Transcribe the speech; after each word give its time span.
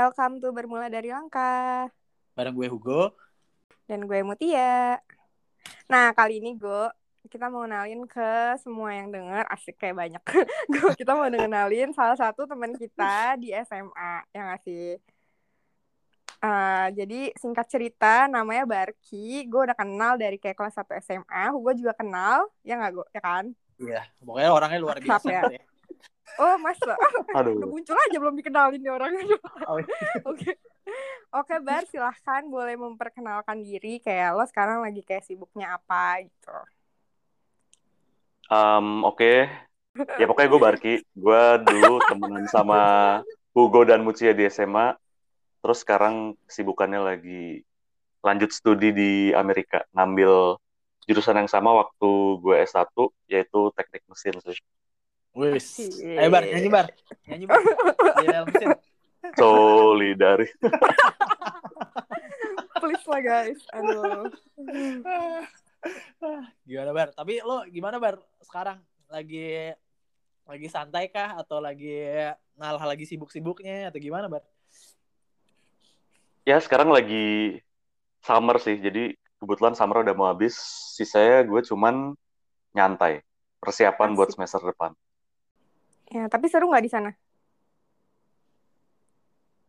Welcome 0.00 0.40
to 0.40 0.48
Bermula 0.48 0.88
dari 0.88 1.12
Langkah. 1.12 1.84
Bareng 2.32 2.56
gue 2.56 2.72
Hugo. 2.72 3.12
Dan 3.84 4.08
gue 4.08 4.24
Mutia. 4.24 4.96
Nah, 5.92 6.16
kali 6.16 6.40
ini 6.40 6.56
gue 6.56 6.88
kita 7.28 7.52
mau 7.52 7.68
kenalin 7.68 8.08
ke 8.08 8.56
semua 8.64 8.96
yang 8.96 9.12
denger 9.12 9.44
asik 9.52 9.76
kayak 9.76 10.00
banyak. 10.00 10.22
gue 10.72 10.96
kita 10.96 11.12
mau 11.12 11.28
kenalin 11.28 11.92
salah 11.92 12.16
satu 12.16 12.48
teman 12.48 12.72
kita 12.80 13.36
di 13.36 13.52
SMA 13.68 14.12
yang 14.32 14.48
ngasih 14.56 14.96
Uh, 16.40 16.88
jadi 16.96 17.36
singkat 17.36 17.68
cerita 17.68 18.24
namanya 18.24 18.64
Barki, 18.64 19.44
gue 19.44 19.60
udah 19.60 19.76
kenal 19.76 20.16
dari 20.16 20.40
kayak 20.40 20.56
kelas 20.56 20.72
1 20.72 20.88
SMA, 21.04 21.52
Hugo 21.52 21.76
juga 21.76 21.92
kenal, 21.92 22.48
ya 22.64 22.80
nggak 22.80 22.92
gue, 22.96 23.06
ya 23.12 23.20
kan? 23.20 23.44
Iya, 23.76 24.08
pokoknya 24.24 24.48
orangnya 24.48 24.80
luar 24.80 24.96
biasa 25.04 25.28
ya. 25.28 25.44
ya. 25.52 25.69
Oh 26.38 26.54
masa? 26.60 26.94
Aduh. 27.38 27.58
Udah 27.58 27.68
muncul 27.68 27.96
aja 27.96 28.16
belum 28.20 28.34
dikenalin 28.38 28.80
nih 28.80 28.92
orangnya. 28.92 29.24
Oh, 29.66 29.78
Oke. 30.30 30.54
Oke 31.30 31.54
Bar, 31.62 31.86
silahkan 31.86 32.42
boleh 32.50 32.74
memperkenalkan 32.74 33.62
diri 33.62 34.02
kayak 34.02 34.34
lo 34.34 34.42
sekarang 34.50 34.82
lagi 34.82 35.06
kayak 35.06 35.22
sibuknya 35.22 35.78
apa 35.78 36.26
gitu. 36.26 36.56
Um, 38.50 39.06
Oke, 39.06 39.46
ya 40.18 40.26
pokoknya 40.26 40.48
gue 40.50 40.60
Barki. 40.60 40.94
Gue 41.14 41.42
dulu 41.62 42.02
temenan 42.10 42.50
sama 42.50 42.80
Hugo 43.54 43.86
dan 43.86 44.02
Mucia 44.02 44.34
di 44.34 44.42
SMA. 44.50 44.98
Terus 45.62 45.86
sekarang 45.86 46.34
kesibukannya 46.50 46.98
lagi 46.98 47.62
lanjut 48.26 48.50
studi 48.50 48.90
di 48.90 49.12
Amerika. 49.30 49.86
Ngambil 49.94 50.58
jurusan 51.06 51.38
yang 51.38 51.50
sama 51.50 51.74
waktu 51.78 52.10
gue 52.42 52.56
S1, 52.66 52.90
yaitu 53.30 53.70
teknik 53.78 54.02
mesin 54.10 54.34
sih. 54.42 54.58
Wis. 55.30 55.78
Ayo 56.02 56.28
Bar, 56.30 56.42
nyanyi 56.42 56.70
Bar. 56.70 56.86
Nyanyi 57.30 57.46
Bar. 57.46 57.60
Di 58.18 58.26
dalam 58.26 58.46
mesin. 58.50 58.68
Solidari. 59.38 60.46
Please 62.80 63.06
lah 63.06 63.20
guys. 63.22 63.60
Aduh. 63.70 64.26
Gimana 66.66 66.90
Bar? 66.90 67.08
Tapi 67.14 67.38
lo 67.46 67.62
gimana 67.70 67.96
Bar 68.02 68.18
sekarang? 68.42 68.82
Lagi 69.06 69.70
lagi 70.50 70.66
santai 70.66 71.06
kah 71.14 71.38
atau 71.38 71.62
lagi 71.62 72.02
ngalah 72.58 72.82
lagi 72.82 73.06
sibuk-sibuknya 73.06 73.88
atau 73.94 74.02
gimana 74.02 74.26
Bar? 74.26 74.42
Ya 76.42 76.58
sekarang 76.58 76.90
lagi 76.90 77.60
summer 78.24 78.58
sih, 78.58 78.80
jadi 78.82 79.14
kebetulan 79.38 79.78
summer 79.78 80.02
udah 80.02 80.14
mau 80.16 80.26
habis. 80.26 80.58
Sisanya 80.98 81.46
gue 81.46 81.60
cuman 81.62 82.18
nyantai. 82.74 83.22
Persiapan 83.60 84.16
buat 84.16 84.32
Asik. 84.32 84.40
semester 84.40 84.72
depan. 84.72 84.96
Ya, 86.10 86.26
tapi 86.26 86.50
seru 86.50 86.66
nggak 86.70 86.84
di 86.84 86.92
sana? 86.92 87.10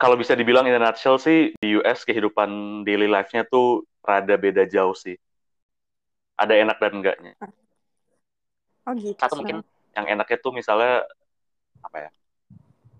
kalau 0.01 0.17
bisa 0.17 0.33
dibilang 0.33 0.65
in 0.65 0.73
a 0.73 0.81
nutshell 0.81 1.21
sih 1.21 1.53
di 1.61 1.77
US 1.77 2.01
kehidupan 2.01 2.81
daily 2.81 3.05
life-nya 3.05 3.45
tuh 3.45 3.85
rada 4.01 4.33
beda 4.33 4.65
jauh 4.65 4.97
sih. 4.97 5.13
Ada 6.41 6.57
enak 6.57 6.81
dan 6.81 6.91
enggaknya. 6.97 7.33
Oh 8.89 8.97
gitu. 8.97 9.13
Satu 9.21 9.37
mungkin 9.37 9.61
yang 9.93 10.05
enaknya 10.09 10.41
tuh 10.41 10.57
misalnya 10.57 11.05
apa 11.85 12.09
ya? 12.09 12.11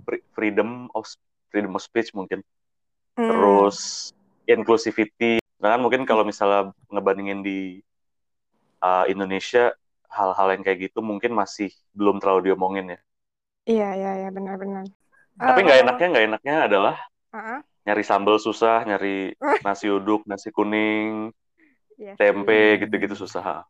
free- 0.05 0.25
Freedom 0.37 0.93
of 0.93 1.09
freedom 1.49 1.73
of 1.73 1.81
speech 1.81 2.13
mungkin. 2.13 2.45
Hmm. 3.17 3.33
Terus 3.33 3.77
inclusivity. 4.45 5.41
Sedangkan 5.57 5.81
mungkin 5.81 6.05
kalau 6.05 6.21
misalnya 6.21 6.69
ngebandingin 6.93 7.41
di 7.41 7.81
uh, 8.77 9.09
Indonesia 9.09 9.73
hal-hal 10.05 10.53
yang 10.53 10.61
kayak 10.61 10.93
gitu 10.93 11.01
mungkin 11.01 11.33
masih 11.33 11.73
belum 11.97 12.21
terlalu 12.21 12.53
diomongin 12.53 12.93
ya. 12.93 13.01
Iya 13.71 13.89
iya 13.95 14.11
iya 14.19 14.29
benar-benar. 14.29 14.83
Tapi 15.39 15.59
nggak 15.63 15.71
kalau- 15.71 15.83
enaknya 15.87 16.07
nggak 16.11 16.25
enaknya 16.27 16.55
adalah 16.67 16.95
Ah, 17.31 17.63
nyari 17.87 18.03
sambal 18.03 18.35
susah, 18.35 18.83
nyari 18.83 19.31
nasi 19.65 19.87
uduk, 19.87 20.27
nasi 20.27 20.51
kuning, 20.51 21.31
iya. 21.95 22.19
tempe 22.19 22.75
Hmm. 22.75 22.79
gitu-gitu 22.83 23.15
susah. 23.15 23.63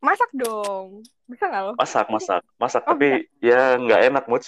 Masak 0.00 0.32
dong. 0.32 1.04
Bisa 1.28 1.48
nggak 1.48 1.62
lo? 1.64 1.72
Masak, 1.76 2.08
masak, 2.08 2.40
masak. 2.56 2.82
Oh, 2.84 2.96
Tapi 2.96 3.28
ya 3.44 3.76
nggak 3.76 4.00
enak, 4.08 4.24
Muc. 4.24 4.44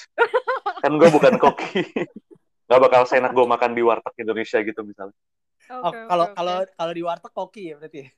Kan 0.80 0.92
gue 0.96 1.08
bukan 1.12 1.36
koki. 1.36 1.84
Nggak 2.66 2.80
bakal 2.82 3.02
seenak 3.06 3.30
gue 3.30 3.46
makan 3.46 3.72
di 3.72 3.82
warteg 3.84 4.26
Indonesia 4.26 4.58
gitu 4.58 4.82
misalnya. 4.82 5.14
Oh, 5.70 5.86
Oke, 5.86 6.02
kalau 6.02 6.26
kalau 6.34 6.56
kalau 6.66 6.92
di 6.92 7.02
warteg 7.04 7.30
koki 7.30 7.62
ya 7.70 7.74
berarti. 7.78 8.10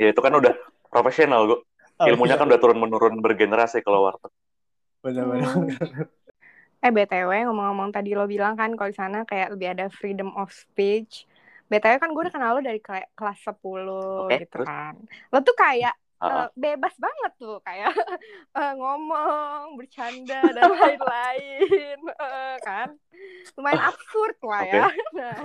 Ya 0.00 0.08
itu 0.12 0.20
kan 0.20 0.34
udah 0.34 0.52
profesional, 0.90 1.46
gue. 1.46 1.58
Oh, 2.02 2.06
Ilmunya 2.10 2.34
iya. 2.34 2.40
kan 2.42 2.46
udah 2.50 2.60
turun-menurun 2.60 3.14
bergenerasi 3.22 3.78
kalau 3.86 4.10
warteg. 4.10 4.32
benar-benar. 5.04 5.46
Hmm. 5.46 5.68
Eh 6.84 6.92
BTW 6.92 7.30
ngomong-ngomong 7.48 7.96
tadi 7.96 8.12
lo 8.12 8.28
bilang 8.28 8.58
kan 8.60 8.76
kalau 8.76 8.90
di 8.92 8.98
sana 8.98 9.24
kayak 9.24 9.56
lebih 9.56 9.72
ada 9.72 9.86
freedom 9.88 10.34
of 10.36 10.52
speech. 10.52 11.24
BTW 11.72 11.96
kan 11.96 12.12
gue 12.12 12.22
udah 12.28 12.34
kenal 12.34 12.50
lo 12.58 12.60
dari 12.60 12.76
kela- 12.82 13.08
kelas 13.16 13.38
10 13.40 14.28
Oke, 14.28 14.36
gitu 14.42 14.52
terus? 14.52 14.68
kan. 14.68 14.94
Lo 15.32 15.38
tuh 15.40 15.56
kayak 15.56 15.94
Ah, 16.24 16.46
eh, 16.46 16.48
bebas 16.56 16.94
banget 16.96 17.32
tuh 17.36 17.60
kayak 17.60 17.90
eh, 18.58 18.72
ngomong, 18.80 19.76
bercanda 19.76 20.40
dan 20.56 20.64
lain-lain 20.76 21.98
eh, 22.00 22.56
kan. 22.64 22.88
Lumayan 23.56 23.82
absurd 23.92 24.36
lah 24.44 24.62
ya. 24.64 24.84
Nah, 25.20 25.40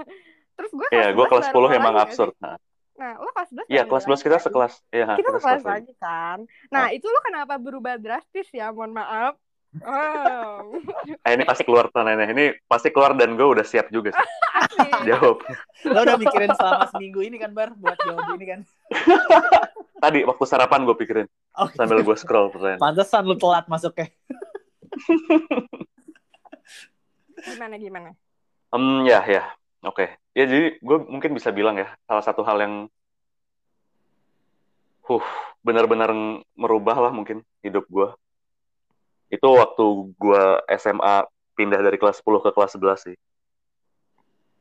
terus 0.56 0.72
gue 0.76 0.88
Iya, 0.92 1.08
gue 1.16 1.26
kelas 1.30 1.46
10 1.52 1.70
emang 1.72 1.96
absurd. 2.00 2.34
Nah, 2.40 2.56
Nah, 3.00 3.16
lo 3.16 3.32
kelas 3.32 3.50
11 3.56 3.72
Iya, 3.72 3.84
kelas 3.88 4.04
gue 4.04 4.12
11 4.12 4.26
kita 4.28 4.38
sekelas. 4.44 4.74
Iya, 4.92 5.06
Kita 5.08 5.20
kita 5.24 5.30
sekelas 5.40 5.40
sekelas 5.40 5.64
lagi. 5.64 5.94
kan. 5.96 6.38
Nah, 6.68 6.86
itu 6.92 7.08
lo 7.08 7.20
kenapa 7.24 7.56
berubah 7.56 7.96
drastis 7.96 8.52
ya? 8.52 8.70
Mohon 8.70 9.00
maaf. 9.00 9.34
Oh. 9.86 10.74
Eh, 11.22 11.32
ini 11.32 11.46
pasti 11.46 11.62
keluar 11.62 11.88
tanahnya. 11.88 12.26
Ini 12.28 12.58
pasti 12.66 12.90
keluar 12.90 13.14
dan 13.14 13.38
gue 13.38 13.48
udah 13.48 13.62
siap 13.62 13.88
juga 13.88 14.12
sih. 14.12 14.30
Jawab. 15.08 15.40
Lo 15.86 16.00
udah 16.02 16.18
mikirin 16.18 16.52
selama 16.52 16.90
seminggu 16.90 17.22
ini 17.22 17.38
kan 17.38 17.54
Bar 17.54 17.72
buat 17.78 17.96
jawab 18.02 18.34
ini 18.36 18.46
kan. 18.50 18.60
Tadi 20.04 20.26
waktu 20.26 20.44
sarapan 20.44 20.84
gue 20.84 20.96
pikirin 20.96 21.28
Oh, 21.54 21.70
sambil 21.72 22.02
gue 22.02 22.18
scroll 22.18 22.50
pertanyaan. 22.50 22.82
Pantesan 22.82 23.24
lu 23.24 23.38
telat 23.38 23.70
masuknya. 23.70 24.10
Gimana 27.40 27.76
gimana? 27.78 28.12
Hmm, 28.70 29.02
ya, 29.02 29.26
ya. 29.26 29.50
Oke. 29.82 30.14
Ya, 30.38 30.46
jadi 30.46 30.78
gue 30.80 30.98
mungkin 31.10 31.34
bisa 31.34 31.50
bilang 31.50 31.76
ya, 31.76 31.90
salah 32.06 32.24
satu 32.24 32.46
hal 32.46 32.58
yang 32.62 32.74
huh, 35.10 35.26
benar-benar 35.66 36.14
merubah 36.54 36.98
lah 37.02 37.12
mungkin 37.12 37.42
hidup 37.66 37.90
gue. 37.90 38.10
Itu 39.34 39.58
waktu 39.58 39.86
gue 40.16 40.44
SMA 40.78 41.26
pindah 41.58 41.82
dari 41.82 41.98
kelas 41.98 42.22
10 42.22 42.46
ke 42.46 42.50
kelas 42.54 42.78
11 42.78 43.10
sih. 43.10 43.18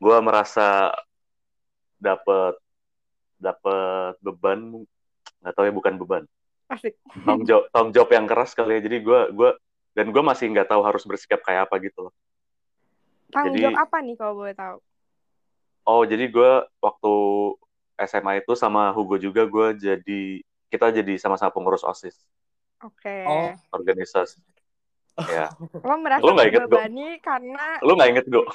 Gue 0.01 0.17
merasa 0.25 0.93
dapet 2.01 2.57
dapet 3.39 4.15
beban, 4.25 4.83
nggak 5.45 5.55
tahu 5.55 5.65
ya 5.69 5.75
bukan 5.75 5.95
beban, 5.95 6.23
Asik. 6.67 6.99
tanggung 7.23 7.47
jawab, 7.47 7.65
tanggung 7.71 7.93
jawab 7.95 8.11
yang 8.11 8.27
keras 8.27 8.51
kali 8.57 8.79
ya. 8.79 8.81
Jadi 8.83 8.97
gue 9.05 9.21
gue 9.31 9.51
dan 9.95 10.07
gue 10.11 10.23
masih 10.23 10.51
nggak 10.51 10.71
tahu 10.71 10.83
harus 10.83 11.07
bersikap 11.07 11.39
kayak 11.47 11.71
apa 11.71 11.77
gitu 11.79 12.09
loh. 12.11 12.15
Tanggung 13.31 13.55
Jadi- 13.55 13.69
jawab 13.69 13.79
apa 13.85 13.97
nih 14.03 14.17
kalau 14.19 14.35
boleh 14.43 14.55
tahu? 14.57 14.79
Oh, 15.89 16.05
jadi 16.05 16.29
gue 16.29 16.51
waktu 16.85 17.15
SMA 18.05 18.45
itu 18.45 18.53
sama 18.53 18.93
Hugo 18.93 19.17
juga 19.17 19.49
gue 19.49 19.73
jadi 19.81 20.21
kita 20.69 20.93
jadi 20.93 21.17
sama-sama 21.17 21.49
pengurus 21.49 21.81
OSIS 21.81 22.15
Oke. 22.85 23.25
Oh. 23.25 23.57
organisasi. 23.73 24.39
Ya, 25.19 25.51
Lo 25.83 25.99
merasa 25.99 26.23
Lo 26.23 26.31
nggak 26.31 26.47
inget, 26.47 26.63
Go? 26.71 26.79
terbebani 26.79 27.19
karena 27.19 27.67
lu 27.83 27.99
nggak 27.99 28.11
inget 28.15 28.27
gue? 28.31 28.45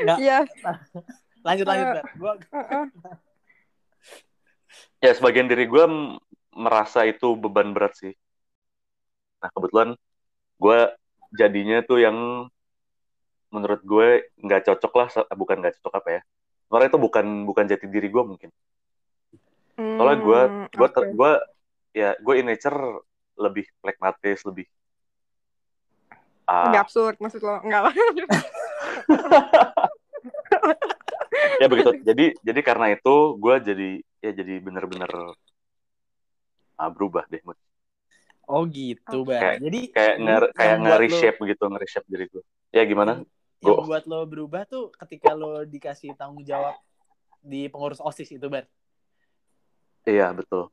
Iya. 0.00 0.48
lanjut 1.46 1.66
lanjut 1.68 1.86
Eh. 1.86 1.92
Bar. 2.00 2.06
Gua 2.16 2.32
heeh. 2.40 2.84
Ya, 5.04 5.12
sebagian 5.12 5.48
diri 5.48 5.68
gue 5.68 5.84
merasa 6.56 7.04
itu 7.04 7.36
beban 7.36 7.72
berat 7.76 7.96
sih. 7.96 8.12
Nah, 9.44 9.48
kebetulan 9.52 9.96
gue 10.60 10.78
jadinya 11.36 11.84
tuh 11.84 12.00
yang 12.00 12.16
menurut 13.50 13.82
gue 13.82 14.08
nggak 14.38 14.62
cocok 14.66 14.92
lah, 14.94 15.08
bukan 15.34 15.58
nggak 15.58 15.74
cocok 15.78 15.94
apa 15.98 16.08
ya? 16.10 16.20
Karena 16.66 16.84
itu 16.86 16.96
bukan 16.96 17.26
bukan 17.44 17.64
jati 17.66 17.86
diri 17.86 18.06
gue 18.06 18.22
mungkin. 18.22 18.50
Soalnya 19.76 20.18
gue 20.18 20.40
Hmm, 20.40 20.66
gue 20.70 20.88
oke. 20.88 21.10
gue 21.10 21.32
ya 21.92 22.14
gue 22.16 22.34
in 22.36 22.46
nature 22.46 22.78
lebih 23.36 23.64
pragmatis, 23.80 24.44
lebih 24.44 24.66
Lebih 26.50 26.82
absurd 26.82 27.14
maksud 27.18 27.40
lo. 27.40 27.62
Enggak 27.62 27.82
lah. 27.86 27.94
ya 31.60 31.66
begitu 31.66 31.90
jadi 32.02 32.24
jadi 32.42 32.60
karena 32.60 32.86
itu 32.90 33.38
gue 33.38 33.54
jadi 33.62 33.88
ya 34.20 34.30
jadi 34.34 34.54
bener-bener 34.58 35.10
ah, 36.74 36.90
berubah 36.90 37.24
deh 37.30 37.40
Mut. 37.44 37.56
Oh 38.50 38.66
gitu, 38.66 39.22
Bar. 39.22 39.38
Kayak- 39.38 39.58
Jadi 39.62 39.80
kayak 39.94 40.14
nge 40.18 40.26
yang 40.26 40.42
kayak 40.52 40.76
nge 40.76 40.90
lo- 40.90 40.98
reshape 40.98 41.40
gitu 41.46 41.62
nge 41.70 41.78
reshape 41.78 42.08
diri 42.10 42.26
gue 42.26 42.42
ya 42.70 42.82
gimana 42.82 43.22
yang 43.60 43.76
Go. 43.76 43.84
buat 43.84 44.04
lo 44.08 44.24
berubah 44.24 44.64
tuh 44.64 44.88
ketika 44.96 45.36
lo 45.36 45.64
dikasih 45.68 46.16
tanggung 46.16 46.40
jawab 46.42 46.76
di 47.40 47.68
pengurus 47.68 48.00
OSIS 48.00 48.32
itu, 48.32 48.46
Bar. 48.48 48.64
iya 50.04 50.32
betul 50.32 50.72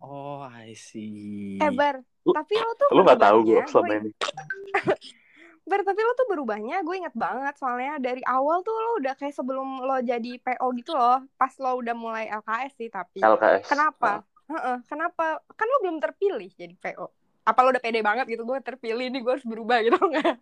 Oh, 0.00 0.40
I 0.40 0.72
see. 0.76 1.60
Eh, 1.60 1.68
Bar. 1.72 2.00
Lu- 2.24 2.32
Tapi 2.32 2.54
lo 2.56 2.72
tuh 2.76 2.88
lu 2.96 3.00
nggak 3.04 3.20
tahu 3.20 3.38
gue 3.44 3.60
selama 3.68 3.94
ini 4.00 4.10
Bar, 5.68 5.80
tapi 5.80 6.00
lo 6.00 6.12
tuh 6.12 6.28
berubahnya 6.28 6.84
gue 6.84 6.96
inget 7.00 7.16
banget 7.16 7.56
soalnya 7.56 7.96
dari 7.96 8.20
awal 8.24 8.60
tuh 8.60 8.72
lo 8.76 9.00
udah 9.00 9.16
kayak 9.16 9.32
sebelum 9.32 9.80
lo 9.80 9.96
jadi 10.00 10.36
PO 10.40 10.66
gitu 10.76 10.92
loh 10.92 11.24
pas 11.40 11.52
lo 11.56 11.80
udah 11.80 11.96
mulai 11.96 12.28
LKS 12.28 12.72
sih 12.76 12.88
tapi 12.92 13.24
LKS. 13.24 13.64
kenapa 13.68 14.24
Heeh, 14.44 14.76
kenapa 14.84 15.40
kan 15.56 15.64
lo 15.64 15.76
belum 15.80 16.04
terpilih 16.04 16.52
jadi 16.52 16.76
PO 16.76 17.08
apa 17.44 17.58
lo 17.60 17.68
udah 17.76 17.82
pede 17.84 18.00
banget 18.00 18.26
gitu 18.28 18.42
gue 18.48 18.58
terpilih 18.64 19.12
nih 19.12 19.20
gue 19.20 19.32
harus 19.36 19.46
berubah 19.46 19.78
gitu 19.84 20.00
nggak 20.10 20.36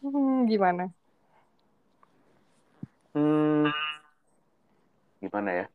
hmm, 0.00 0.48
gimana 0.48 0.92
Hmm, 3.16 3.72
gimana 5.24 5.64
ya? 5.64 5.66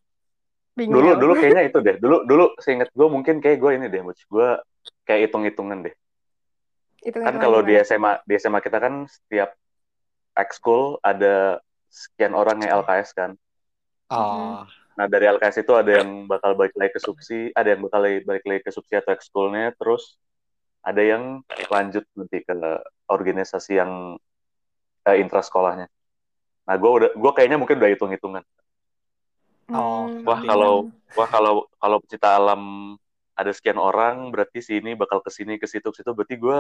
bingung 0.78 1.02
Dulu 1.02 1.10
ya 1.10 1.16
dulu 1.18 1.34
kayaknya 1.42 1.64
itu 1.66 1.78
deh. 1.82 1.96
Dulu 1.98 2.18
dulu 2.30 2.46
seinget 2.62 2.94
gue 2.94 3.08
mungkin 3.10 3.42
kayak 3.42 3.58
gue 3.58 3.72
ini 3.82 3.90
deh. 3.90 4.06
Gue 4.06 4.50
kayak 5.10 5.30
hitung-hitungan 5.30 5.90
deh. 5.90 5.96
itu 7.02 7.18
Kan 7.18 7.42
kalau 7.42 7.66
di 7.66 7.74
SMA 7.82 8.22
di 8.30 8.38
SMA 8.38 8.62
kita 8.62 8.78
kan 8.78 9.10
setiap 9.10 9.58
ekskul 10.38 11.02
ada 11.02 11.58
sekian 11.90 12.38
orang 12.38 12.62
yang 12.62 12.86
LKS 12.86 13.18
kan. 13.18 13.34
Oh. 14.14 14.62
Nah 14.98 15.06
dari 15.08 15.26
LKS 15.28 15.64
itu 15.64 15.74
ada 15.76 16.04
yang 16.04 16.28
bakal 16.28 16.52
balik 16.54 16.76
lagi 16.76 16.92
ke 16.96 17.02
subsi, 17.02 17.50
ada 17.56 17.76
yang 17.76 17.82
bakal 17.88 18.04
balik 18.04 18.46
lagi 18.46 18.62
ke 18.62 18.72
subsi 18.72 18.94
atau 19.00 19.16
ekskulnya, 19.16 19.72
terus 19.80 20.20
ada 20.82 21.00
yang 21.00 21.46
lanjut 21.70 22.04
nanti 22.18 22.42
ke 22.42 22.54
organisasi 23.08 23.78
yang 23.80 24.18
eh, 25.08 25.18
intra 25.22 25.40
sekolahnya. 25.46 25.88
Nah 26.68 26.76
gue 26.76 26.92
udah 26.92 27.10
gue 27.16 27.32
kayaknya 27.34 27.58
mungkin 27.58 27.78
udah 27.80 27.92
hitung-hitungan. 27.92 28.44
Oh, 29.72 30.12
Hmm, 30.12 30.28
Wah 30.28 30.42
kalau 30.44 30.92
wah 31.16 31.30
kalau 31.32 31.54
kalau 31.80 31.98
pecinta 32.04 32.36
alam 32.36 32.94
ada 33.32 33.52
sekian 33.56 33.80
orang, 33.80 34.28
berarti 34.30 34.60
sini 34.60 34.94
bakal 35.00 35.24
ke 35.24 35.32
sini 35.32 35.56
ke 35.56 35.66
situ 35.66 35.88
ke 35.90 36.04
situ. 36.04 36.12
Berarti 36.12 36.36
gue 36.36 36.60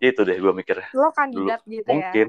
itu 0.00 0.20
deh 0.24 0.36
gue 0.36 0.52
mikirnya. 0.52 0.88
lo 0.92 1.08
kandidat 1.12 1.60
gitu 1.68 1.84
ya 1.88 1.92
Mungkin 1.92 2.28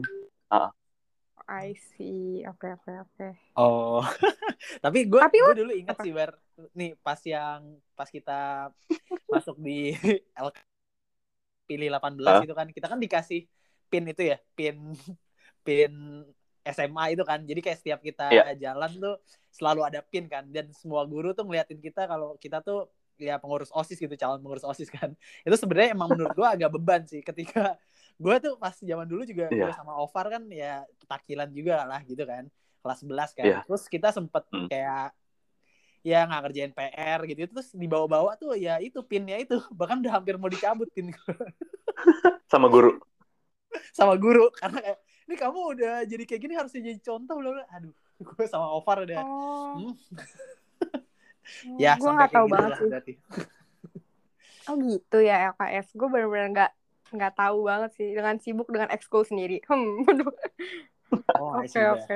I 1.48 1.72
see 1.96 2.44
oke 2.44 2.68
oke 2.68 2.92
oke 3.08 3.28
Oh. 3.56 4.04
Tapi 4.84 5.08
gue 5.08 5.18
Tapi 5.18 5.38
lo- 5.40 5.56
dulu 5.56 5.74
ingat 5.74 5.96
apa? 5.96 6.04
sih 6.04 6.12
Bar. 6.12 6.36
Nih 6.76 6.94
pas 7.00 7.18
yang 7.24 7.62
pas 7.96 8.06
kita 8.06 8.70
masuk 9.34 9.56
di 9.58 9.96
LK 10.34 10.58
pilih 11.68 11.88
18 11.90 12.24
Hah? 12.24 12.42
itu 12.44 12.54
kan 12.54 12.68
kita 12.72 12.88
kan 12.88 13.00
dikasih 13.00 13.44
pin 13.88 14.04
itu 14.06 14.24
ya, 14.24 14.38
pin 14.54 14.76
pin 15.64 15.92
SMA 16.64 17.16
itu 17.16 17.24
kan. 17.24 17.44
Jadi 17.44 17.60
kayak 17.60 17.80
setiap 17.80 18.00
kita 18.00 18.28
Iya. 18.28 18.72
jalan 18.72 18.92
tuh 18.96 19.16
selalu 19.50 19.82
ada 19.84 20.00
pin 20.04 20.28
kan 20.28 20.48
dan 20.48 20.72
semua 20.72 21.04
guru 21.04 21.32
tuh 21.32 21.48
ngeliatin 21.48 21.80
kita 21.80 22.06
kalau 22.06 22.36
kita 22.38 22.60
tuh 22.60 22.88
ya 23.18 23.42
pengurus 23.42 23.74
OSIS 23.74 23.98
gitu, 23.98 24.14
calon 24.14 24.40
pengurus 24.40 24.62
OSIS 24.62 24.92
kan. 24.92 25.16
Itu 25.42 25.56
sebenarnya 25.58 25.96
emang 25.98 26.14
menurut 26.14 26.36
gue 26.36 26.46
agak 26.48 26.70
beban 26.70 27.02
sih 27.04 27.24
ketika 27.24 27.74
gue 28.18 28.36
tuh 28.42 28.54
pas 28.58 28.74
zaman 28.74 29.06
dulu 29.06 29.22
juga 29.24 29.46
Iya. 29.48 29.70
gue 29.70 29.72
sama 29.74 29.94
Ovar 29.94 30.26
kan 30.28 30.44
ya 30.50 30.82
takilan 31.06 31.50
juga 31.50 31.86
lah 31.86 32.02
gitu 32.02 32.22
kan 32.22 32.50
kelas 32.82 33.00
11 33.02 33.30
kan 33.32 33.46
Iya. 33.46 33.60
terus 33.64 33.84
kita 33.86 34.10
sempet 34.10 34.44
Hmm. 34.50 34.66
kayak 34.66 35.14
ya 36.02 36.24
nggak 36.24 36.42
ngerjain 36.42 36.72
PR 36.72 37.20
gitu 37.26 37.42
terus 37.52 37.70
dibawa-bawa 37.72 38.34
tuh 38.34 38.56
ya 38.56 38.80
itu 38.80 39.02
pinnya 39.02 39.38
itu 39.38 39.54
bahkan 39.80 40.02
udah 40.02 40.18
hampir 40.18 40.34
mau 40.36 40.48
dicabut 40.48 40.90
pin 40.90 41.14
sama 42.52 42.68
guru. 42.68 42.98
sama 43.94 44.16
guru 44.16 44.48
karena 44.56 44.80
kayak 44.80 45.00
ini 45.28 45.36
kamu 45.36 45.60
udah 45.76 45.96
jadi 46.08 46.24
kayak 46.24 46.42
gini 46.42 46.54
harusnya 46.56 46.82
jadi 46.82 47.00
contoh 47.04 47.36
bla 47.38 47.62
aduh 47.70 47.94
gue 48.24 48.46
sama 48.48 48.72
Ovar 48.72 49.04
udah 49.04 49.22
oh 49.22 49.94
Hmm. 51.64 51.80
ya 51.80 51.96
gue 51.96 52.12
nggak 52.12 52.28
tahu 52.30 52.46
gitu 52.46 52.54
banget 52.56 52.70
lah 52.70 52.78
sih 52.78 52.88
berarti 52.90 53.14
Oh 54.68 54.76
gitu 54.76 55.24
ya 55.24 55.56
LKS. 55.56 55.96
Gue 55.96 56.12
bener-bener 56.12 56.52
nggak 56.52 56.72
nggak 57.14 57.34
tahu 57.38 57.68
banget 57.68 57.92
sih 57.98 58.10
dengan 58.14 58.36
sibuk 58.40 58.68
dengan 58.72 58.90
ekskul 58.92 59.24
sendiri. 59.26 59.62
Hmm, 61.08 61.40
oh 61.40 61.64
Oke 61.64 61.72
Bar. 61.72 62.04
oke. 62.04 62.16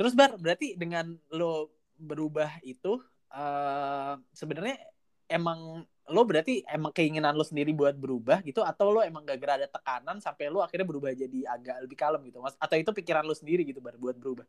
Terus 0.00 0.12
Bar, 0.16 0.32
berarti 0.40 0.72
dengan 0.72 1.12
lo 1.28 1.68
berubah 2.00 2.56
itu 2.64 2.96
eh 3.30 4.14
sebenarnya 4.32 4.80
emang 5.28 5.84
lo 6.10 6.22
berarti 6.26 6.66
emang 6.66 6.90
keinginan 6.90 7.38
lo 7.38 7.46
sendiri 7.46 7.70
buat 7.70 7.94
berubah 7.94 8.42
gitu 8.42 8.66
atau 8.66 8.90
lo 8.90 9.00
emang 9.06 9.22
gak 9.22 9.38
gara 9.38 9.54
ada 9.62 9.68
tekanan 9.70 10.18
sampai 10.18 10.50
lo 10.50 10.58
akhirnya 10.64 10.82
berubah 10.82 11.14
jadi 11.14 11.46
agak 11.46 11.86
lebih 11.86 11.94
kalem 11.94 12.20
gitu 12.26 12.42
mas 12.42 12.58
atau 12.58 12.74
itu 12.74 12.90
pikiran 12.90 13.22
lo 13.22 13.36
sendiri 13.36 13.62
gitu 13.62 13.78
bar 13.78 13.94
buat 13.94 14.18
berubah 14.18 14.42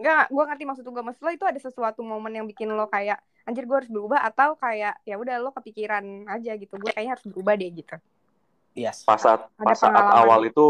Enggak, 0.00 0.32
gue 0.32 0.44
ngerti 0.48 0.64
maksud 0.64 0.84
gue. 0.88 1.04
Maksud 1.04 1.22
lo 1.22 1.30
itu 1.30 1.44
ada 1.44 1.60
sesuatu 1.60 2.00
momen 2.00 2.32
yang 2.32 2.46
bikin 2.48 2.72
lo 2.72 2.88
kayak 2.88 3.20
anjir 3.44 3.68
gue 3.68 3.76
harus 3.76 3.92
berubah 3.92 4.24
atau 4.24 4.56
kayak 4.56 4.98
ya 5.04 5.20
udah 5.20 5.36
lo 5.42 5.52
kepikiran 5.52 6.26
aja 6.32 6.56
gitu. 6.56 6.74
Gue 6.80 6.90
kayaknya 6.94 7.18
harus 7.18 7.26
berubah 7.28 7.54
deh 7.60 7.70
gitu. 7.70 7.96
Yes 8.72 9.04
Pas 9.04 9.18
saat 9.18 9.46
Ada 9.56 9.64
pas 9.64 9.76
saat 9.78 9.92
pengalaman. 9.92 10.20
awal 10.22 10.40
itu 10.46 10.66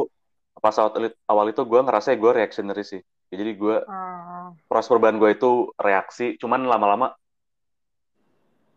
pas 0.59 0.75
saat 0.75 0.93
awal 1.27 1.47
itu 1.51 1.63
gue 1.65 1.81
ngerasa 1.83 2.15
gue 2.15 2.33
reactionary 2.33 2.85
sih. 2.87 3.03
Jadi 3.33 3.53
gue 3.57 3.77
Oh. 3.83 4.53
proses 4.69 4.89
perubahan 4.89 5.17
gue 5.17 5.33
itu 5.33 5.73
reaksi, 5.77 6.37
cuman 6.37 6.65
lama-lama 6.65 7.13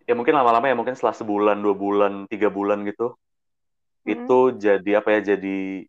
ya 0.05 0.13
mungkin 0.13 0.37
lama-lama 0.37 0.69
ya 0.69 0.75
mungkin 0.77 0.93
setelah 0.93 1.17
sebulan, 1.17 1.57
dua 1.59 1.73
bulan, 1.73 2.13
tiga 2.29 2.53
bulan 2.53 2.85
gitu, 2.85 3.17
Hmm. 4.05 4.13
itu 4.13 4.37
jadi 4.61 5.01
apa 5.01 5.17
ya 5.17 5.35
jadi 5.35 5.87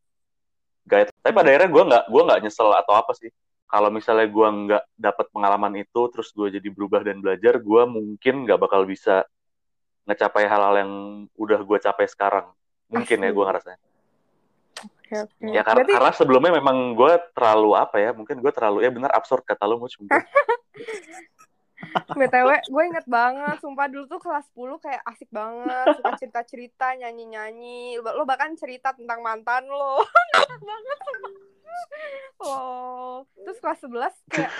guide. 0.88 1.10
Tapi 1.20 1.32
pada 1.36 1.48
akhirnya 1.52 1.70
gue 1.70 1.82
nggak 1.84 2.04
gue 2.08 2.22
nggak 2.26 2.40
nyesel 2.46 2.70
atau 2.72 2.94
apa 2.96 3.12
sih. 3.12 3.28
Kalau 3.66 3.90
misalnya 3.90 4.30
gue 4.30 4.48
nggak 4.48 4.84
dapat 4.94 5.26
pengalaman 5.34 5.74
itu, 5.82 6.00
terus 6.14 6.30
gue 6.30 6.48
jadi 6.54 6.68
berubah 6.70 7.02
dan 7.02 7.18
belajar, 7.18 7.58
gue 7.58 7.82
mungkin 7.84 8.46
nggak 8.46 8.58
bakal 8.62 8.86
bisa 8.86 9.26
ngecapai 10.06 10.46
hal-hal 10.46 10.74
yang 10.86 10.92
udah 11.34 11.60
gue 11.66 11.78
capai 11.82 12.06
sekarang. 12.06 12.46
Mungkin 12.90 13.18
ya 13.18 13.30
Asli. 13.30 13.36
gue 13.36 13.44
ngerasanya. 13.44 13.80
Oke 14.76 15.14
oke. 15.22 15.44
Ya 15.48 15.62
karena, 15.62 15.78
Berarti 15.82 15.92
karena 15.94 16.12
sebelumnya 16.14 16.52
memang 16.58 16.76
gue 16.98 17.12
terlalu 17.32 17.70
apa 17.78 17.96
ya, 17.98 18.10
mungkin 18.10 18.42
gue 18.42 18.52
terlalu 18.52 18.78
ya 18.86 18.90
benar 18.90 19.10
absurd 19.14 19.42
kata 19.46 19.64
lo 19.66 19.78
Muc, 19.78 19.94
mungkin. 19.98 20.22
BTW 22.16 22.50
gue 22.72 22.82
inget 22.88 23.06
banget 23.08 23.56
Sumpah 23.60 23.86
dulu 23.88 24.04
tuh 24.08 24.20
kelas 24.20 24.48
10 24.52 24.80
kayak 24.80 25.02
asik 25.12 25.28
banget 25.28 25.86
Suka 26.00 26.12
cerita-cerita 26.16 26.96
Nyanyi-nyanyi 26.96 28.00
Lo 28.00 28.24
bahkan 28.24 28.56
cerita 28.56 28.96
tentang 28.96 29.20
mantan 29.20 29.68
lo 29.68 30.00
banget 30.72 30.98
Oh 32.40 33.24
Terus 33.36 33.58
kelas 33.60 33.78
11 33.84 34.32
kayak 34.32 34.50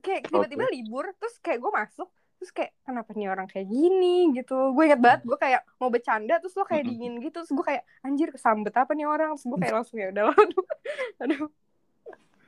Kayak 0.00 0.20
tiba-tiba 0.32 0.64
libur 0.72 1.12
Terus 1.20 1.36
kayak 1.44 1.60
gue 1.60 1.72
masuk 1.72 2.08
Terus 2.42 2.58
kayak 2.58 2.74
kenapa 2.82 3.14
nih 3.14 3.30
orang 3.30 3.46
kayak 3.46 3.70
gini? 3.70 4.34
Gitu. 4.34 4.74
Gue 4.74 4.90
inget 4.90 4.98
banget 4.98 5.22
gue 5.22 5.38
kayak 5.38 5.62
mau 5.78 5.94
bercanda 5.94 6.42
Terus 6.42 6.58
lo 6.58 6.66
kayak 6.66 6.90
dingin 6.90 7.22
gitu. 7.22 7.38
Terus 7.38 7.54
gue 7.54 7.62
kayak 7.62 7.86
anjir 8.02 8.34
kesambet 8.34 8.74
apa 8.74 8.98
nih 8.98 9.06
orang? 9.06 9.38
Terus 9.38 9.46
gue 9.46 9.58
kayak 9.62 9.74
langsung 9.78 10.02
ya 10.02 10.10
udah 10.10 10.24
aduh, 10.34 10.64
aduh. 11.22 11.46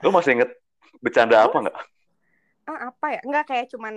Lo 0.02 0.10
masih 0.10 0.34
inget 0.34 0.50
bercanda 0.98 1.46
apa 1.46 1.54
nggak? 1.62 1.78
ah, 2.66 2.90
apa 2.90 3.06
ya? 3.14 3.20
Nggak 3.22 3.44
kayak 3.46 3.66
cuman 3.70 3.94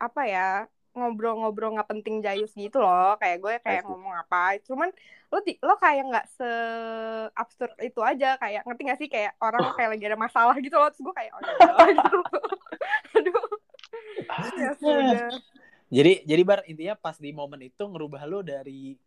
apa 0.00 0.22
ya 0.24 0.48
ngobrol-ngobrol 0.96 1.76
nggak 1.76 1.90
penting 1.92 2.24
jayus 2.24 2.56
gitu 2.56 2.80
loh. 2.80 3.20
Kayak 3.20 3.44
gue 3.44 3.54
kayak 3.60 3.80
I 3.80 3.84
see. 3.84 3.88
ngomong 3.92 4.14
apa. 4.16 4.56
Cuman 4.64 4.88
lo 5.28 5.38
ti- 5.44 5.60
lo 5.60 5.76
kayak 5.76 6.08
nggak 6.08 6.26
se 6.32 6.50
absurd 7.36 7.76
itu 7.84 8.00
aja. 8.00 8.40
Kayak 8.40 8.64
ngerti 8.64 8.82
gak 8.88 8.96
sih? 9.04 9.08
Kayak 9.12 9.36
orang 9.44 9.76
kayak 9.76 9.92
lagi 9.92 10.04
ada 10.08 10.16
masalah 10.16 10.56
gitu 10.56 10.72
loh. 10.80 10.88
Terus 10.88 11.04
gue 11.04 11.14
kayak 11.20 11.36
oh 11.36 11.40
ya 11.44 11.92
gitu. 12.00 12.18
Aduh 13.20 13.53
ya 14.58 14.72
sudah. 14.78 15.28
Jadi 15.92 16.26
jadi 16.26 16.42
bar 16.42 16.60
intinya 16.66 16.94
pas 16.98 17.16
di 17.20 17.30
momen 17.30 17.60
itu 17.68 17.84
ngerubah 17.84 18.22
lo 18.26 18.40
dari 18.42 18.98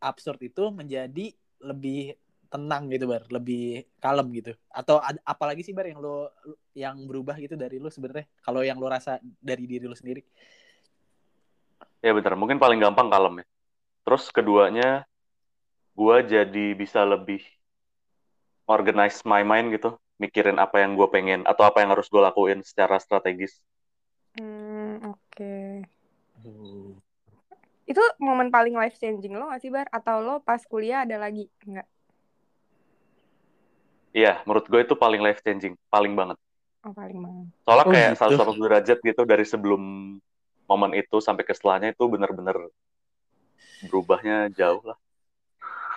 absurd 0.00 0.40
itu 0.40 0.72
menjadi 0.72 1.34
lebih 1.60 2.16
tenang 2.48 2.88
gitu 2.88 3.04
bar. 3.10 3.28
Lebih 3.28 3.84
kalem 4.00 4.26
gitu. 4.34 4.52
Atau 4.72 4.98
ada 5.02 5.20
apalagi 5.22 5.60
sih 5.66 5.76
bar 5.76 5.86
yang 5.86 6.00
lo 6.00 6.32
yang 6.72 6.96
berubah 7.04 7.36
gitu 7.36 7.58
dari 7.58 7.76
lo 7.76 7.92
sebenarnya? 7.92 8.24
Kalau 8.40 8.64
yang 8.64 8.80
lo 8.80 8.88
rasa 8.88 9.20
dari 9.42 9.68
diri 9.68 9.84
lo 9.84 9.94
sendiri. 9.94 10.24
Ya 12.00 12.16
bener, 12.16 12.32
mungkin 12.32 12.56
paling 12.56 12.80
gampang 12.80 13.12
kalem 13.12 13.44
ya. 13.44 13.46
Terus 14.08 14.32
keduanya, 14.32 15.04
gue 15.92 16.16
jadi 16.24 16.66
bisa 16.72 17.04
lebih 17.04 17.44
organize 18.64 19.20
my 19.28 19.44
mind 19.44 19.76
gitu, 19.76 20.00
mikirin 20.16 20.56
apa 20.56 20.80
yang 20.80 20.96
gue 20.96 21.04
pengen 21.12 21.44
atau 21.44 21.68
apa 21.68 21.84
yang 21.84 21.92
harus 21.92 22.08
gue 22.08 22.22
lakuin 22.24 22.64
secara 22.64 22.96
strategis. 22.96 23.60
Hmm, 24.40 25.04
oke 25.04 25.54
itu 27.84 28.02
momen 28.16 28.48
paling 28.48 28.72
life 28.72 28.96
changing 28.96 29.34
lo 29.34 29.50
gak 29.50 29.60
sih 29.60 29.68
bar 29.68 29.84
atau 29.90 30.22
lo 30.22 30.40
pas 30.40 30.62
kuliah 30.64 31.04
ada 31.04 31.20
lagi 31.20 31.52
nggak 31.60 31.84
Iya, 34.10 34.42
menurut 34.42 34.66
gue 34.66 34.82
itu 34.82 34.98
paling 34.98 35.22
life 35.22 35.38
changing, 35.38 35.78
paling 35.86 36.18
banget. 36.18 36.34
oh 36.82 36.90
paling 36.90 37.14
banget 37.14 37.46
Soalnya 37.62 37.86
Oh, 37.86 37.92
kayak 37.94 38.10
gitu. 38.10 38.22
180 38.26 38.66
derajat 38.66 38.98
gitu 38.98 39.22
dari 39.22 39.44
sebelum 39.46 39.82
momen 40.66 40.90
itu 40.98 41.22
sampai 41.22 41.46
ke 41.46 41.54
setelahnya 41.54 41.94
itu 41.94 42.04
bener-bener 42.10 42.58
berubahnya 43.86 44.50
jauh 44.50 44.82
lah. 44.82 44.98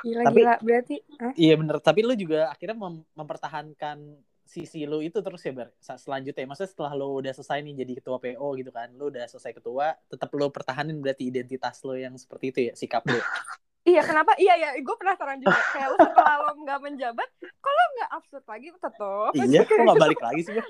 gila 0.05 0.21
Tapi- 0.29 0.45
gila 0.45 0.53
berarti 0.62 0.95
Hah? 1.17 1.33
iya 1.33 1.53
bener 1.55 1.79
tapi 1.79 2.03
lo 2.03 2.13
juga 2.13 2.51
akhirnya 2.51 2.77
mem- 2.77 3.07
mempertahankan 3.15 3.97
sisi 4.43 4.83
lo 4.83 5.00
itu 5.00 5.23
terus 5.23 5.39
ya 5.39 5.55
bar 5.55 5.71
selanjutnya 5.79 6.43
maksudnya 6.43 6.71
setelah 6.71 6.91
lo 6.93 7.15
udah 7.17 7.31
selesai 7.31 7.63
nih 7.63 7.73
jadi 7.79 7.93
ketua 8.03 8.17
PO 8.19 8.47
gitu 8.59 8.71
kan 8.75 8.91
lo 8.93 9.07
udah 9.07 9.23
selesai 9.25 9.55
ketua 9.55 9.95
tetap 10.12 10.29
lo 10.35 10.51
pertahanin 10.51 11.00
berarti 11.00 11.31
identitas 11.31 11.79
lo 11.88 11.95
yang 11.95 12.13
seperti 12.19 12.45
itu 12.51 12.59
ya 12.69 12.73
sikap 12.75 13.07
lo 13.07 13.17
Iya 13.83 14.00
kenapa? 14.00 14.31
Iya 14.39 14.55
ya, 14.55 14.69
gue 14.79 14.95
penasaran 14.95 15.43
juga. 15.43 15.59
Kayak 15.75 15.88
lu 15.91 15.97
setelah 16.07 16.35
lo 16.39 16.51
nggak 16.63 16.79
menjabat, 16.88 17.29
lo 17.43 17.83
nggak 18.00 18.09
absurd 18.15 18.45
lagi 18.47 18.67
tetap? 18.71 19.31
Iya, 19.35 19.59
kok 19.67 19.75
nggak 19.75 20.00
balik 20.00 20.21
lagi 20.23 20.41
sih? 20.47 20.55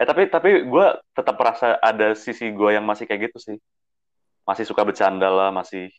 Eh 0.00 0.08
tapi 0.08 0.26
tapi 0.26 0.66
gue 0.66 0.86
tetap 1.14 1.38
merasa 1.38 1.78
ada 1.78 2.16
sisi 2.18 2.50
gue 2.50 2.70
yang 2.74 2.82
masih 2.82 3.06
kayak 3.06 3.30
gitu 3.30 3.38
sih. 3.38 3.56
Masih 4.42 4.66
suka 4.66 4.82
bercanda 4.82 5.30
lah, 5.30 5.54
masih 5.54 5.94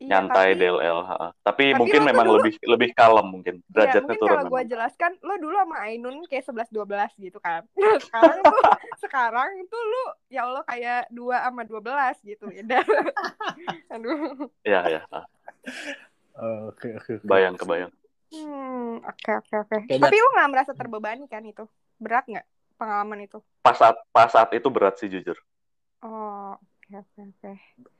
Iya, 0.00 0.08
nyantai 0.16 0.56
tapi- 0.56 0.60
DLL. 0.64 0.98
ha. 1.04 1.16
Tapi, 1.16 1.64
Tapi 1.66 1.76
mungkin 1.76 2.00
memang 2.02 2.24
dulu- 2.24 2.36
lebih 2.40 2.54
lebih 2.64 2.88
kalem 2.90 3.26
mungkin. 3.28 3.54
Iya, 3.54 3.68
Derajatnya 3.68 4.00
mungkin 4.08 4.16
turun. 4.18 4.32
kalau 4.32 4.44
gue 4.48 4.62
jelaskan, 4.66 5.10
lo 5.20 5.34
dulu 5.36 5.54
sama 5.54 5.76
Ainun 5.84 6.16
kayak 6.24 6.44
11-12 6.48 7.12
gitu 7.20 7.38
kan. 7.38 7.62
Nah, 7.76 8.00
sekarang 8.00 8.38
tuh, 8.40 8.58
sekarang 8.98 9.50
tuh 9.68 9.82
lu, 9.82 10.02
ya 10.28 10.40
Allah 10.42 10.64
kayak 10.64 11.00
2 11.10 11.36
sama 11.38 11.62
12 11.62 12.16
gitu. 12.24 12.44
Beda. 12.48 12.80
Aduh. 13.92 14.48
Iya 14.62 14.80
ya. 14.88 15.02
Oke, 16.66 16.96
oke. 16.96 17.12
oke. 17.20 17.26
Bayang 17.28 17.54
kebayang. 17.54 17.92
Hmm, 18.30 19.02
oke 19.02 19.30
oke 19.36 19.54
oke. 19.58 19.78
Tapi 19.90 20.16
lu 20.16 20.28
gak 20.32 20.48
merasa 20.48 20.72
terbebani 20.72 21.26
kan 21.26 21.42
itu? 21.42 21.66
Berat 21.98 22.24
nggak 22.24 22.46
pengalaman 22.78 23.20
itu? 23.20 23.42
Pas 23.60 23.74
saat 23.74 23.98
pas 24.08 24.30
saat 24.30 24.48
itu 24.54 24.64
berat 24.70 24.96
sih 24.96 25.10
jujur. 25.10 25.36
Oh, 26.00 26.56
oke 26.56 26.69
oke 26.92 27.20
oke. 27.22 27.50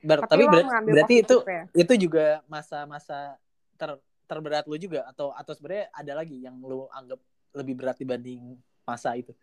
Ber- 0.01 0.23
Tapi, 0.25 0.45
tapi 0.45 0.45
ber- 0.47 0.67
berarti 0.87 1.15
itu 1.21 1.37
ya? 1.43 1.63
itu 1.73 1.93
juga 2.01 2.27
masa-masa 2.47 3.39
ter 3.75 3.97
terberat 4.25 4.65
lu 4.65 4.77
juga 4.77 5.07
atau 5.07 5.31
atau 5.33 5.53
sebenarnya 5.53 5.91
ada 5.91 6.13
lagi 6.15 6.39
yang 6.39 6.55
lu 6.59 6.87
anggap 6.91 7.19
lebih 7.53 7.75
berat 7.75 7.97
dibanding 7.97 8.55
masa 8.83 9.15
itu? 9.15 9.35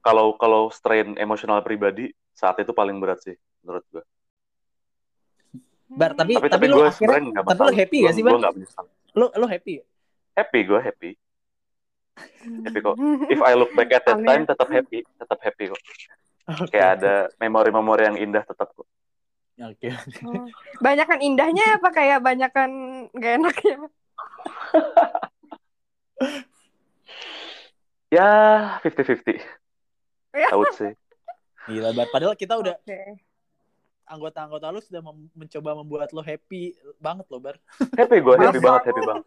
Kalau 0.00 0.34
kalau 0.34 0.70
strain 0.70 1.14
emosional 1.16 1.60
pribadi 1.60 2.10
saat 2.32 2.58
itu 2.58 2.70
paling 2.70 2.96
berat 2.98 3.20
sih 3.20 3.34
menurut 3.62 3.84
gue. 3.90 4.04
Bar, 5.88 6.12
tapi- 6.12 6.36
Tapi 6.36 6.48
tapi, 6.48 6.66
lu 6.68 6.76
gue 6.78 6.86
akhirnya- 6.86 7.32
tapi 7.32 7.48
lu 7.48 7.48
masalah. 7.64 7.72
happy 7.74 7.98
Gua- 7.98 8.06
gak 8.06 8.14
sih, 8.14 8.22
menyesal. 8.22 8.84
Lu 9.14 9.26
lu 9.32 9.46
happy? 9.48 9.74
Happy 10.34 10.60
gue 10.62 10.80
happy. 10.80 11.10
Hmm. 12.18 12.62
happy 12.66 12.78
kok. 12.80 12.96
If 13.28 13.40
I 13.40 13.52
look 13.54 13.70
back 13.72 13.90
at 13.90 14.02
that 14.04 14.18
Amin. 14.18 14.26
time 14.26 14.42
tetap 14.44 14.68
happy, 14.68 15.00
tetap 15.06 15.38
happy 15.38 15.64
kok. 15.68 15.80
Kayak 16.72 16.90
ada 17.00 17.14
memori-memori 17.36 18.02
yang 18.08 18.16
indah 18.16 18.44
tetap 18.44 18.72
kok. 18.72 18.88
Oke. 19.58 19.90
Oh. 20.22 20.46
Banyakan 20.78 21.18
indahnya 21.20 21.76
apa 21.76 21.90
kayak 21.90 22.22
banyakan 22.22 22.70
gak 23.12 23.42
enaknya? 23.42 23.76
Ya 28.08 28.30
50-50 28.80 29.36
Ya. 30.38 30.54
I 30.54 30.56
would 30.60 30.70
say. 30.76 30.94
Gila, 31.66 31.90
Bar. 31.96 32.06
Padahal 32.14 32.36
kita 32.38 32.54
udah 32.54 32.78
Oke. 32.78 33.18
anggota-anggota 34.06 34.70
lu 34.70 34.80
sudah 34.80 35.00
mem- 35.02 35.32
mencoba 35.34 35.70
membuat 35.74 36.08
lo 36.14 36.22
happy 36.22 36.78
banget 37.02 37.26
loh, 37.26 37.40
Bar. 37.42 37.56
Happy 37.98 38.22
gue, 38.22 38.34
happy 38.38 38.60
banget, 38.62 38.82
happy 38.92 39.02
banget. 39.02 39.24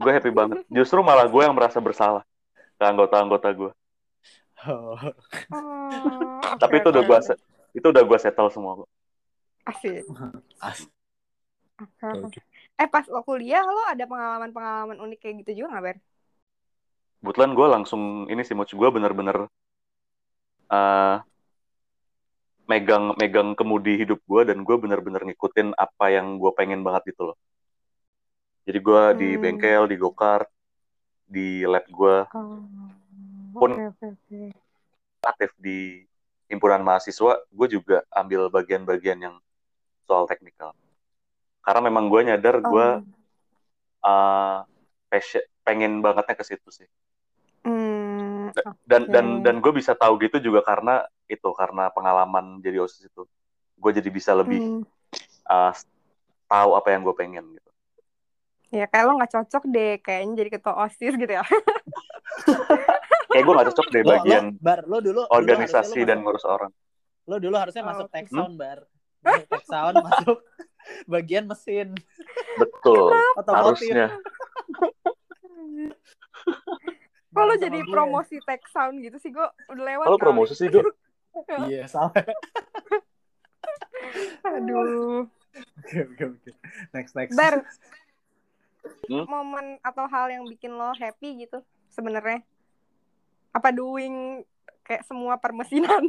Gue 0.00 0.10
happy 0.14 0.30
banget. 0.32 0.58
Justru 0.72 1.04
malah 1.04 1.28
gue 1.28 1.42
yang 1.44 1.52
merasa 1.52 1.76
bersalah 1.82 2.24
ke 2.78 2.82
anggota-anggota 2.82 3.52
gue. 3.52 3.70
Oh. 4.64 4.96
Oh, 5.52 6.56
Tapi 6.56 6.80
itu 6.80 6.88
udah 6.88 7.02
oke. 7.02 7.10
gue 7.10 7.18
itu 7.74 7.86
udah 7.86 8.02
gue 8.02 8.18
settle 8.18 8.48
semua 8.48 8.72
kok. 8.80 8.88
Asik. 9.64 10.04
As. 10.64 10.86
Oke, 11.74 12.06
oke. 12.06 12.24
Oke. 12.30 12.40
Eh 12.74 12.88
pas 12.88 13.04
lo 13.06 13.20
kuliah 13.22 13.62
lo 13.62 13.82
ada 13.86 14.04
pengalaman-pengalaman 14.06 14.98
unik 14.98 15.18
kayak 15.20 15.34
gitu 15.44 15.62
juga 15.62 15.78
gak 15.78 15.84
Ber? 15.84 15.96
Kebetulan 17.18 17.50
gue 17.52 17.66
langsung 17.66 18.02
ini 18.28 18.42
sih, 18.44 18.52
Muc. 18.52 18.68
Gue 18.68 18.88
bener-bener 18.88 19.48
eh, 20.70 21.16
megang 22.64 23.12
megang 23.20 23.52
kemudi 23.52 24.00
hidup 24.00 24.20
gue 24.24 24.42
dan 24.48 24.64
gue 24.64 24.76
bener-bener 24.80 25.20
ngikutin 25.28 25.76
apa 25.76 26.08
yang 26.08 26.40
gue 26.40 26.52
pengen 26.56 26.80
banget 26.80 27.12
gitu 27.12 27.32
loh. 27.32 27.36
Jadi 28.64 28.78
gue 28.80 29.02
di 29.20 29.28
Hmm. 29.36 29.40
bengkel, 29.44 29.82
di 29.92 29.96
go-kart, 30.00 30.48
di 31.28 31.64
lab 31.68 31.84
gue, 31.84 32.16
Oh. 32.32 32.64
Pun- 33.60 33.78
oke 33.94 34.06
oke. 34.18 34.40
aktif 35.24 35.50
di 35.56 36.04
himpunan 36.52 36.84
mahasiswa, 36.84 37.40
gue 37.48 37.68
juga 37.70 38.04
ambil 38.12 38.52
bagian-bagian 38.52 39.16
yang 39.16 39.36
soal 40.04 40.28
teknikal. 40.28 40.76
Karena 41.64 41.80
memang 41.88 42.12
gue 42.12 42.20
nyadar 42.28 42.60
gue 42.60 42.86
Oh. 43.00 43.00
uh, 44.04 44.68
passion- 45.08 45.48
pengen 45.64 46.04
bangetnya 46.04 46.36
ke 46.36 46.44
situ 46.44 46.68
sih. 46.68 46.88
Hmm, 47.64 48.52
Dan 48.84 49.08
Oke. 49.08 49.12
dan 49.16 49.26
dan 49.40 49.56
gue 49.64 49.72
bisa 49.72 49.96
tahu 49.96 50.20
gitu 50.20 50.36
juga 50.36 50.60
karena 50.60 51.08
itu 51.24 51.48
karena 51.56 51.88
pengalaman 51.88 52.60
jadi 52.60 52.84
osis 52.84 53.08
itu. 53.08 53.24
Gue 53.80 53.90
jadi 53.96 54.12
bisa 54.12 54.36
lebih 54.36 54.60
hmm. 54.60 54.84
uh, 55.48 55.72
tahu 56.44 56.70
apa 56.76 56.88
yang 56.92 57.00
gue 57.00 57.16
pengen 57.16 57.44
gitu. 57.56 57.70
Ya 58.74 58.84
kayak 58.84 59.08
lo 59.08 59.16
gak 59.16 59.32
cocok 59.32 59.64
deh 59.72 59.92
kayaknya 60.04 60.44
jadi 60.44 60.50
ketua 60.60 60.74
OSIS 60.84 61.14
gitu 61.16 61.32
ya. 61.32 61.40
Kayak 63.34 63.44
gue 63.44 63.52
gak 63.52 63.66
cocok 63.68 63.86
deh 63.88 63.98
Lo, 63.98 64.06
lo, 64.06 64.12
bagian 64.14 64.44
Bar, 64.56 64.80
lo 64.84 64.96
dulu 64.96 65.20
dulu 65.20 65.22
organisasi 65.28 65.98
lo 65.98 66.06
dan 66.06 66.14
masuk- 66.14 66.24
ngurus 66.24 66.44
orang. 66.46 66.70
lo 67.24 67.36
dulu 67.36 67.56
harusnya 67.56 67.82
Oh, 67.82 67.88
masuk 67.90 68.08
tech 68.08 68.26
sound, 68.28 68.54
Bar. 68.54 68.78
Masuk 69.20 69.46
tech 69.48 69.64
sound, 69.66 69.94
masuk 69.98 70.38
bagian 71.10 71.44
mesin 71.44 71.88
Betul. 72.54 73.10
otomotif. 73.34 73.90
Harusnya. 73.90 74.06
Kok 77.26 77.34
lo 77.34 77.42
Bareng 77.44 77.56
sama 77.56 77.64
jadi 77.64 77.78
gue. 77.80 77.90
promosi 77.90 78.36
tech 78.40 78.62
sound 78.68 78.96
gitu 79.00 79.18
sih 79.18 79.28
gue 79.28 79.42
udah 79.66 79.84
lewat 79.84 80.06
Kalau 80.06 80.20
promosi 80.20 80.54
sih 80.54 80.68
gue 80.68 80.84
Iya, 81.66 81.90
salah. 81.90 82.14
Aduh. 84.44 85.26
Oke, 85.80 85.98
oke, 86.04 86.22
oke. 86.30 86.50
Next, 86.92 87.12
next. 87.12 87.34
Bar, 87.34 87.66
Hmm? 89.04 89.24
momen 89.24 89.80
atau 89.80 90.04
hal 90.04 90.28
yang 90.28 90.44
bikin 90.44 90.70
lo 90.70 90.92
happy 90.92 91.40
gitu 91.40 91.60
sebenarnya? 91.88 92.44
Apa 93.54 93.70
doing 93.70 94.42
kayak 94.82 95.06
semua 95.06 95.38
permesinan? 95.38 96.02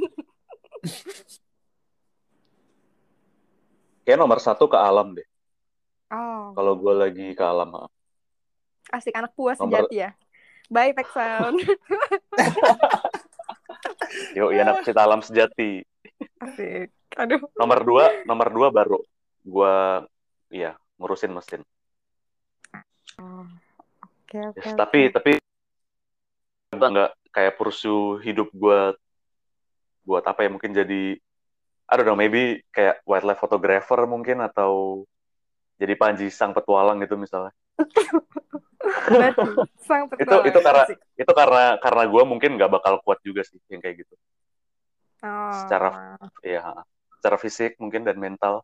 kayak 4.02 4.20
nomor 4.20 4.38
satu 4.38 4.66
ke 4.66 4.78
alam 4.78 5.14
deh. 5.14 5.26
Oh, 6.10 6.54
Kalau 6.54 6.74
gue 6.76 6.94
lagi 6.94 7.28
ke 7.34 7.42
alam. 7.42 7.70
ha. 7.74 7.86
asik 8.94 9.18
anak 9.18 9.34
puas 9.34 9.58
Nomor- 9.58 9.90
sejati 9.90 9.98
ya. 9.98 10.14
Bye 10.68 10.94
tech 10.94 11.10
sound. 11.10 11.58
Yuk, 14.34 14.50
ya 14.54 14.62
anak 14.62 14.86
cita 14.86 15.02
alam 15.02 15.22
sejati. 15.22 15.82
Asik. 16.38 16.94
Aduh. 17.18 17.42
Nomor 17.58 17.80
dua, 17.82 18.06
nomor 18.26 18.48
dua 18.50 18.68
baru 18.70 19.00
gue, 19.42 19.76
iya 20.52 20.74
ngurusin 20.98 21.34
mesin. 21.34 21.62
Oh, 23.18 23.46
Oke 24.26 24.38
oke. 24.42 24.58
Yes, 24.60 24.74
oke. 24.74 24.78
tapi 24.78 25.00
tapi 25.10 25.32
nggak 26.72 27.12
kayak 27.36 27.60
pursue 27.60 28.24
hidup 28.24 28.48
gue 28.50 28.96
buat 30.02 30.24
apa 30.24 30.48
ya 30.48 30.50
mungkin 30.50 30.72
jadi 30.72 31.20
I 31.86 31.94
don't 31.94 32.08
know 32.08 32.16
maybe 32.16 32.64
kayak 32.72 33.04
wildlife 33.04 33.38
photographer 33.38 34.00
mungkin 34.08 34.40
atau 34.40 35.04
jadi 35.76 35.94
Panji 35.94 36.32
sang 36.32 36.56
petualang 36.56 37.04
gitu 37.04 37.20
misalnya 37.20 37.52
sang 39.84 40.08
itu 40.08 40.16
petualang. 40.16 40.48
itu 40.48 40.60
karena 40.64 40.84
Asik. 40.88 40.98
itu 41.20 41.32
karena 41.36 41.64
karena 41.84 42.04
gue 42.08 42.24
mungkin 42.24 42.50
nggak 42.56 42.72
bakal 42.72 43.04
kuat 43.04 43.20
juga 43.22 43.44
sih 43.44 43.60
yang 43.68 43.84
kayak 43.84 44.08
gitu 44.08 44.16
Oh. 45.26 45.50
secara- 45.58 46.22
ha. 46.22 46.72
secara 47.18 47.38
fisik 47.42 47.82
mungkin 47.82 48.06
dan 48.06 48.14
mental 48.14 48.62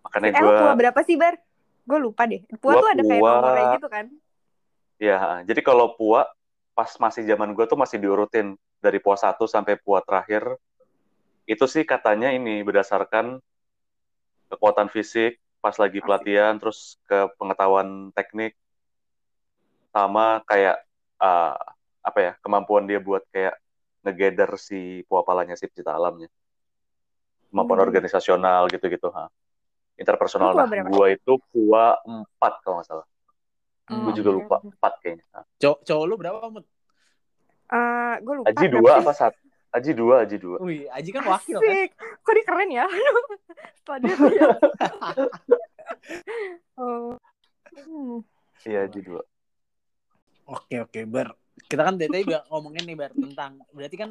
makanya 0.00 0.32
Eh, 0.32 0.40
gue 0.40 0.52
pua 0.56 0.72
berapa 0.72 1.00
sih, 1.04 1.20
Bar? 1.20 1.36
Gue 1.84 1.98
lupa 2.00 2.24
deh. 2.24 2.40
Pua 2.56 2.80
tuh 2.80 2.88
ada 2.88 3.02
kayak 3.04 3.20
nomornya 3.20 3.64
gitu 3.76 3.88
kan? 3.92 4.06
ya 4.96 5.44
jadi 5.44 5.60
kalau 5.60 5.92
pua 6.00 6.24
pas 6.74 6.90
masih 6.98 7.22
zaman 7.24 7.54
gue 7.54 7.64
tuh 7.64 7.78
masih 7.78 8.02
diurutin 8.02 8.58
dari 8.82 8.98
pua 8.98 9.14
1 9.14 9.46
sampai 9.46 9.78
pua 9.78 10.02
terakhir 10.02 10.58
itu 11.46 11.64
sih 11.70 11.86
katanya 11.86 12.34
ini 12.34 12.60
berdasarkan 12.66 13.38
kekuatan 14.50 14.90
fisik 14.90 15.38
pas 15.62 15.72
lagi 15.80 16.02
Asik. 16.02 16.04
pelatihan 16.04 16.58
terus 16.60 17.00
ke 17.08 17.30
pengetahuan 17.40 18.10
teknik 18.12 18.52
sama 19.94 20.42
kayak 20.44 20.82
uh, 21.22 21.56
apa 22.04 22.18
ya 22.20 22.32
kemampuan 22.42 22.84
dia 22.84 22.98
buat 23.00 23.22
kayak 23.30 23.56
ngegather 24.04 24.60
si 24.60 25.06
puapalanya 25.08 25.56
si 25.56 25.70
cita 25.70 25.94
alamnya 25.96 26.28
kemampuan 27.48 27.80
Hmm. 27.80 27.86
organisasional 27.88 28.68
gitu-gitu 28.68 29.08
ha 29.14 29.30
interpersonal 29.94 30.52
nah 30.52 30.66
berapa? 30.66 30.90
gua 30.90 31.06
itu 31.14 31.38
pua 31.54 31.96
4 32.04 32.60
kalau 32.60 32.82
nggak 32.82 32.88
salah 32.90 33.06
Hmm. 33.84 34.08
gue 34.08 34.12
juga 34.16 34.30
lupa. 34.32 34.56
4 34.64 35.02
kayaknya 35.04 35.24
Ha. 35.36 35.40
Cowok, 35.60 35.78
cowok 35.84 36.04
lu 36.08 36.14
berapa, 36.16 36.38
Mut? 36.48 36.64
Eh, 37.68 38.14
gue 38.24 38.34
lupa. 38.40 38.48
Aji 38.48 38.66
dua 38.72 38.90
apa 39.00 39.12
satu 39.12 39.40
Aji 39.74 39.90
dua 39.90 40.14
Aji 40.22 40.36
dua 40.38 40.56
Wih, 40.62 40.86
Aji 40.88 41.10
kan 41.10 41.26
wakil 41.26 41.58
kan? 41.58 41.66
Asik. 41.66 41.90
Kok 42.22 42.32
dia 42.32 42.44
keren 42.46 42.70
ya? 42.70 42.86
Setelah 43.76 43.98
dia 43.98 44.14
lihat. 44.14 44.58
oh. 46.78 47.18
Hmm. 47.74 48.18
iya 48.64 48.86
Aji 48.86 49.00
dua 49.02 49.22
Oke, 50.44 50.76
oke, 50.80 51.00
Bar. 51.08 51.32
Kita 51.64 51.80
kan 51.80 51.96
dari 51.96 52.12
tadi 52.12 52.24
ngomongin 52.52 52.84
nih 52.84 52.96
bar 52.96 53.12
tentang 53.16 53.56
berarti 53.72 53.96
kan 53.96 54.10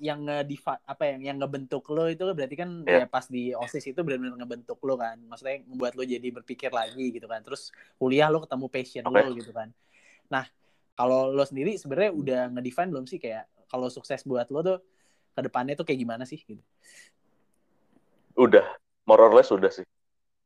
yang 0.00 0.24
ngediva 0.24 0.80
apa 0.88 1.02
ya 1.04 1.30
yang 1.30 1.36
ngebentuk 1.36 1.84
lo 1.92 2.08
itu 2.08 2.24
berarti 2.32 2.56
kan 2.56 2.82
Iya. 2.88 3.04
ya 3.04 3.06
pas 3.06 3.28
di 3.28 3.52
osis 3.52 3.84
itu 3.92 4.00
benar-benar 4.00 4.40
ngebentuk 4.40 4.80
lo 4.80 4.96
kan 4.96 5.20
maksudnya 5.20 5.60
membuat 5.68 5.94
lo 5.94 6.02
jadi 6.02 6.24
berpikir 6.32 6.72
lagi 6.72 7.12
gitu 7.12 7.28
kan 7.28 7.44
terus 7.44 7.70
kuliah 8.00 8.32
lo 8.32 8.40
ketemu 8.40 8.66
passion 8.72 9.04
Oke. 9.04 9.20
lo 9.20 9.30
gitu 9.36 9.52
kan 9.52 9.68
nah 10.32 10.48
kalau 10.96 11.28
lo 11.30 11.44
sendiri 11.44 11.76
sebenarnya 11.76 12.12
udah 12.16 12.40
ngedefine 12.56 12.90
belum 12.90 13.04
sih 13.04 13.20
kayak 13.20 13.46
kalau 13.68 13.92
sukses 13.92 14.24
buat 14.24 14.48
lo 14.48 14.64
tuh 14.64 14.78
ke 15.34 15.40
depannya 15.44 15.76
tuh 15.76 15.84
kayak 15.84 16.00
gimana 16.00 16.24
sih 16.24 16.40
gitu 16.40 16.62
Udah, 18.34 18.66
more 19.06 19.22
or 19.22 19.30
less 19.30 19.46
udah 19.54 19.70
sih. 19.70 19.86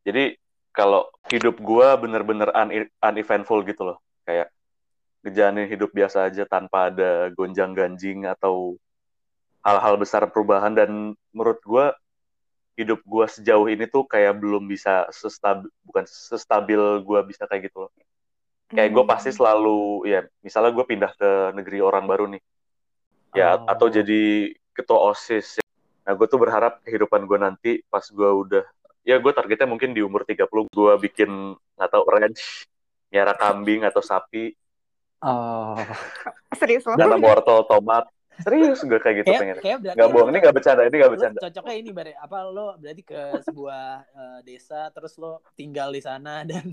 Jadi 0.05 0.37
kalau 0.77 1.09
hidup 1.33 1.57
gua 1.57 1.97
bener-bener 1.97 2.53
un- 2.53 2.93
uneventful 3.01 3.65
gitu 3.65 3.81
loh. 3.81 3.99
Kayak 4.29 4.53
ngejalanin 5.25 5.67
hidup 5.67 5.91
biasa 5.91 6.31
aja 6.31 6.47
tanpa 6.47 6.93
ada 6.93 7.33
gonjang-ganjing 7.35 8.27
atau 8.29 8.79
hal-hal 9.63 9.99
besar 9.99 10.23
perubahan 10.31 10.73
dan 10.73 11.19
menurut 11.35 11.59
gua 11.67 11.97
hidup 12.79 13.03
gua 13.03 13.27
sejauh 13.27 13.67
ini 13.67 13.91
tuh 13.91 14.07
kayak 14.07 14.39
belum 14.39 14.71
bisa 14.71 15.11
sestabil 15.11 15.67
bukan 15.83 16.05
sestabil 16.07 16.81
gua 17.03 17.27
bisa 17.27 17.45
kayak 17.51 17.71
gitu 17.71 17.87
loh. 17.87 17.93
Kayak 18.69 19.01
gue 19.01 19.05
pasti 19.09 19.33
selalu 19.33 20.05
ya 20.05 20.21
misalnya 20.45 20.77
gue 20.77 20.85
pindah 20.85 21.13
ke 21.17 21.31
negeri 21.57 21.81
orang 21.81 22.05
baru 22.05 22.29
nih. 22.29 22.43
Ya 23.33 23.57
Oh. 23.57 23.65
atau 23.65 23.89
jadi 23.89 24.53
ketua 24.77 25.09
OSIS. 25.09 25.57
Nah, 26.05 26.13
gue 26.13 26.27
tuh 26.29 26.37
berharap 26.41 26.81
kehidupan 26.85 27.25
gue 27.25 27.39
nanti 27.41 27.71
pas 27.89 28.05
gue 28.05 28.29
udah 28.29 28.65
ya 29.09 29.17
gue 29.17 29.33
targetnya 29.33 29.65
mungkin 29.65 29.97
di 29.97 30.05
umur 30.05 30.29
30 30.29 30.69
gue 30.69 30.93
bikin 31.01 31.57
nggak 31.81 31.91
tahu 31.93 32.05
ranch, 32.13 32.69
miara 33.09 33.33
kambing 33.33 33.89
atau 33.89 34.05
sapi, 34.05 34.53
oh 35.23 35.75
serius 36.61 36.85
lo 36.87 36.95
tanam 36.95 37.21
wortel, 37.21 37.65
tomat. 37.67 38.07
Serius 38.39 38.79
gue 38.87 39.03
kayak 39.03 39.17
gitu 39.19 39.35
kayak 39.35 39.41
pengen. 39.43 39.57
kayak 39.59 39.79
berarti 39.83 39.97
Nggak 39.99 40.09
bohong, 40.15 40.29
ini 40.31 40.39
nggak 40.39 40.55
bercanda, 40.55 40.83
ini 40.87 40.95
nggak 40.95 41.11
lo 41.11 41.15
bercanda. 41.19 41.39
cocoknya 41.43 41.75
ini 41.75 41.91
bare 41.91 42.13
apa 42.15 42.37
lo 42.47 42.69
berarti 42.79 43.03
ke 43.03 43.21
sebuah 43.43 43.85
eh, 44.07 44.39
desa 44.47 44.81
terus 44.95 45.19
lo 45.19 45.43
tinggal 45.59 45.91
di 45.91 45.99
sana 45.99 46.47
dan 46.47 46.71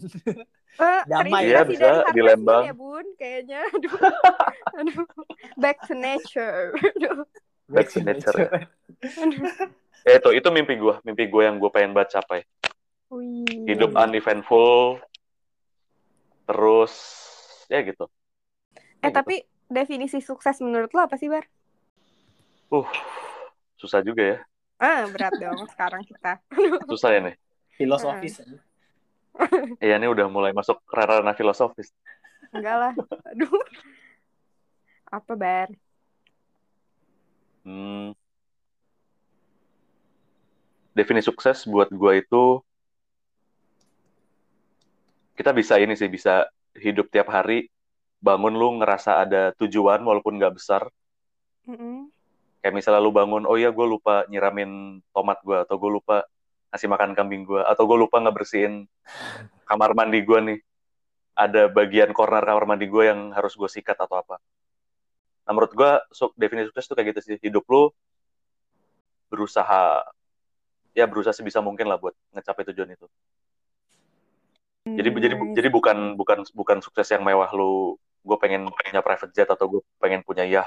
Eh, 0.75 1.01
Damai 1.09 1.49
ya, 1.49 1.65
bisa 1.65 2.05
di 2.13 2.21
Lembang. 2.21 2.69
Ya 2.69 2.73
bun 2.75 3.05
kayaknya 3.17 3.65
aduh 3.73 3.97
aduh 4.77 5.05
back 5.57 5.81
to 5.89 5.97
nature 5.97 6.69
aduh 6.77 7.25
Back 7.65 7.89
to 7.89 8.05
nature. 8.05 8.61
aduh 9.01 9.41
Ya 10.05 10.21
itu 10.21 10.29
itu 10.37 10.47
mimpi 10.53 10.77
gue, 10.77 10.93
mimpi 11.01 11.25
gue 11.25 11.41
yang 11.41 11.57
gue 11.57 11.71
pengen 11.73 11.97
banget 11.97 12.21
capai. 12.21 12.45
Wih. 13.09 13.65
Hidup 13.65 13.97
uneventful, 13.97 15.01
terus 16.45 16.93
ya 17.65 17.81
gitu. 17.81 18.05
Eh 19.05 19.12
gitu. 19.13 19.17
tapi 19.19 19.35
definisi 19.69 20.19
sukses 20.29 20.57
menurut 20.65 20.91
lo 20.95 21.01
apa 21.05 21.15
sih 21.21 21.29
bar 21.33 21.45
Uh, 22.74 22.85
susah 23.79 24.01
juga 24.01 24.24
ya. 24.25 24.38
ah 24.81 25.05
berat 25.13 25.33
dong 25.41 25.62
sekarang 25.74 26.01
kita 26.09 26.41
Susah 26.89 27.09
ya 27.15 27.19
nih. 27.25 27.35
filosofis 27.77 28.35
Iya 29.83 29.95
ini 30.00 30.07
udah 30.13 30.27
mulai 30.31 30.51
masuk 30.55 30.77
ranah 30.89 31.35
filosofis. 31.35 31.89
enggak 32.55 32.75
lah 32.81 32.93
aduh 33.31 33.51
apa 35.15 35.33
bar 35.41 35.69
Hmm. 37.65 38.13
Definisi 40.95 41.27
sukses 41.27 41.67
buat 41.67 41.89
gua 41.91 42.15
itu 42.15 42.63
kita 45.36 45.51
bisa 45.51 45.75
ini 45.84 45.93
sih 45.99 46.08
bisa 46.08 46.47
hidup 46.80 47.12
tiap 47.12 47.27
hari 47.27 47.67
bangun 48.25 48.57
lu 48.57 48.81
ngerasa 48.81 49.21
ada 49.21 49.53
tujuan 49.61 50.01
walaupun 50.01 50.41
nggak 50.41 50.57
besar. 50.57 50.89
Mm-mm. 51.69 52.09
kayak 52.61 52.81
misalnya 52.81 53.01
lu 53.01 53.13
bangun 53.13 53.45
oh 53.45 53.57
iya 53.61 53.69
gue 53.69 53.85
lupa 53.85 54.25
nyiramin 54.25 54.97
tomat 55.13 55.38
gua 55.45 55.65
atau 55.65 55.77
gue 55.77 56.01
lupa 56.01 56.25
ngasih 56.73 56.89
makan 56.89 57.13
kambing 57.13 57.45
gua 57.45 57.61
atau 57.69 57.85
gue 57.85 57.97
lupa 57.97 58.17
ngebersihin 58.17 58.89
kamar 59.69 59.93
mandi 59.93 60.25
gua 60.25 60.41
nih. 60.41 60.57
Ada 61.38 61.69
bagian 61.69 62.09
corner 62.15 62.41
kamar 62.41 62.65
mandi 62.65 62.89
gue 62.89 63.03
yang 63.05 63.29
harus 63.38 63.53
gue 63.53 63.69
sikat 63.69 63.99
atau 64.01 64.17
apa. 64.17 64.41
Nah 65.45 65.51
menurut 65.53 65.77
gue 65.77 65.91
su- 66.09 66.33
definisi 66.33 66.73
sukses 66.73 66.89
tuh 66.89 66.95
kayak 66.97 67.13
gitu 67.13 67.21
sih. 67.21 67.38
Hidup 67.38 67.65
lu 67.69 67.93
berusaha 69.29 70.05
ya 70.95 71.05
berusaha 71.05 71.35
sebisa 71.35 71.59
mungkin 71.59 71.85
lah 71.91 71.99
buat 71.99 72.15
ngecapai 72.33 72.65
tujuan 72.71 72.97
itu. 72.97 73.05
Jadi 74.85 75.09
jadi 75.11 75.35
Nice. 75.35 75.53
jadi 75.59 75.67
bukan 75.69 76.15
bukan 76.15 76.39
bukan 76.55 76.77
sukses 76.79 77.09
yang 77.11 77.21
mewah 77.25 77.51
lu 77.51 77.99
gue 78.25 78.38
pengen 78.41 78.65
punya 78.67 78.99
private 78.99 79.31
jet 79.31 79.45
atau 79.45 79.65
gue 79.69 79.81
pengen 79.95 80.19
punya 80.19 80.41
yah 80.43 80.65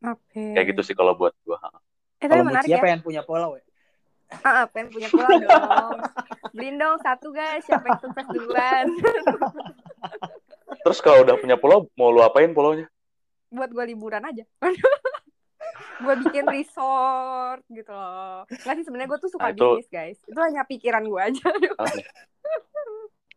oke. 0.00 0.30
Kayak 0.54 0.66
gitu 0.70 0.82
sih 0.82 0.94
kalau 0.94 1.12
buat 1.12 1.34
gue 1.42 1.58
eh 2.18 2.26
tapi 2.26 2.30
kalau 2.32 2.46
menarik 2.46 2.66
Mucia 2.66 2.78
ya. 2.78 2.82
pengen 2.82 3.00
punya 3.02 3.22
pulau 3.22 3.50
ya? 3.54 3.64
Ah 4.28 4.62
ah, 4.62 4.64
pengen 4.68 4.88
punya 4.90 5.08
pulau 5.08 5.30
dong. 5.40 5.98
Beliin 6.52 6.76
dong 6.76 7.00
satu 7.00 7.30
guys. 7.30 7.64
Siapa 7.64 7.86
yang 7.86 7.96
sukses 7.98 8.26
duluan? 8.28 8.86
Terus 10.84 10.98
kalau 11.00 11.24
udah 11.24 11.36
punya 11.36 11.56
pulau 11.56 11.88
mau 11.94 12.10
lu 12.10 12.20
apain 12.20 12.52
pulaunya? 12.52 12.86
Buat 13.48 13.72
gue 13.72 13.84
liburan 13.88 14.22
aja. 14.22 14.44
Gue 15.98 16.14
bikin 16.22 16.46
resort 16.46 17.62
gitu 17.66 17.90
loh. 17.90 18.46
Nggak 18.46 18.74
sih 18.76 18.84
sebenarnya 18.86 19.10
gue 19.10 19.18
tuh 19.18 19.30
suka 19.30 19.50
Nah, 19.50 19.52
itu- 19.52 19.66
bisnis 19.74 19.90
guys. 19.90 20.18
Itu 20.22 20.38
hanya 20.38 20.62
pikiran 20.62 21.02
gue 21.02 21.20
aja 21.20 21.42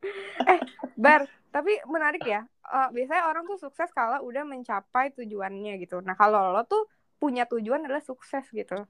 Oke. 0.02 0.56
bar 0.98 1.26
tapi 1.52 1.78
menarik 1.86 2.24
ya. 2.24 2.42
Eh, 2.66 2.90
biasanya 2.96 3.28
orang 3.28 3.44
tuh 3.46 3.60
sukses 3.60 3.92
kalau 3.92 4.24
udah 4.24 4.42
mencapai 4.42 5.12
tujuannya 5.14 5.78
gitu. 5.78 6.00
Nah 6.02 6.16
kalau 6.16 6.52
lo 6.52 6.64
tuh 6.64 6.88
punya 7.20 7.46
tujuan 7.46 7.86
adalah 7.86 8.02
sukses 8.02 8.48
gitu. 8.50 8.88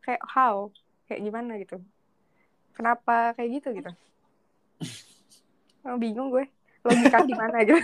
Kayak 0.00 0.22
how? 0.30 0.68
Kayak 1.08 1.20
gimana 1.24 1.52
gitu. 1.58 1.80
Kenapa? 2.76 3.32
Kayak 3.34 3.50
gitu 3.62 3.68
gitu. 3.82 3.90
Oh, 5.84 5.96
bingung 5.96 6.28
gue. 6.30 6.44
Logika 6.84 7.24
gimana 7.24 7.64
gitu. 7.64 7.80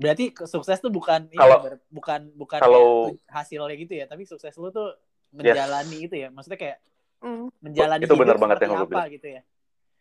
Berarti 0.00 0.32
sukses 0.48 0.80
tuh 0.80 0.88
bukan 0.88 1.28
Kalau- 1.28 1.60
Bar. 1.60 1.74
bukan 1.92 2.20
bukan 2.32 2.60
kalau- 2.62 3.12
hasilnya 3.28 3.76
gitu 3.76 3.92
ya 3.98 4.08
tapi 4.08 4.24
sukses 4.24 4.56
lu 4.56 4.72
tuh 4.72 4.96
menjalani 5.30 6.08
itu 6.08 6.14
ya. 6.16 6.32
Maksudnya 6.32 6.56
kayak 6.56 6.78
Hmm. 7.20 7.52
menjalani 7.60 8.04
Itu 8.08 8.16
benar 8.16 8.40
banget 8.40 8.64
yang 8.64 8.72
apa 8.76 8.88
bilang. 8.88 9.08
gitu 9.12 9.26
ya? 9.28 9.42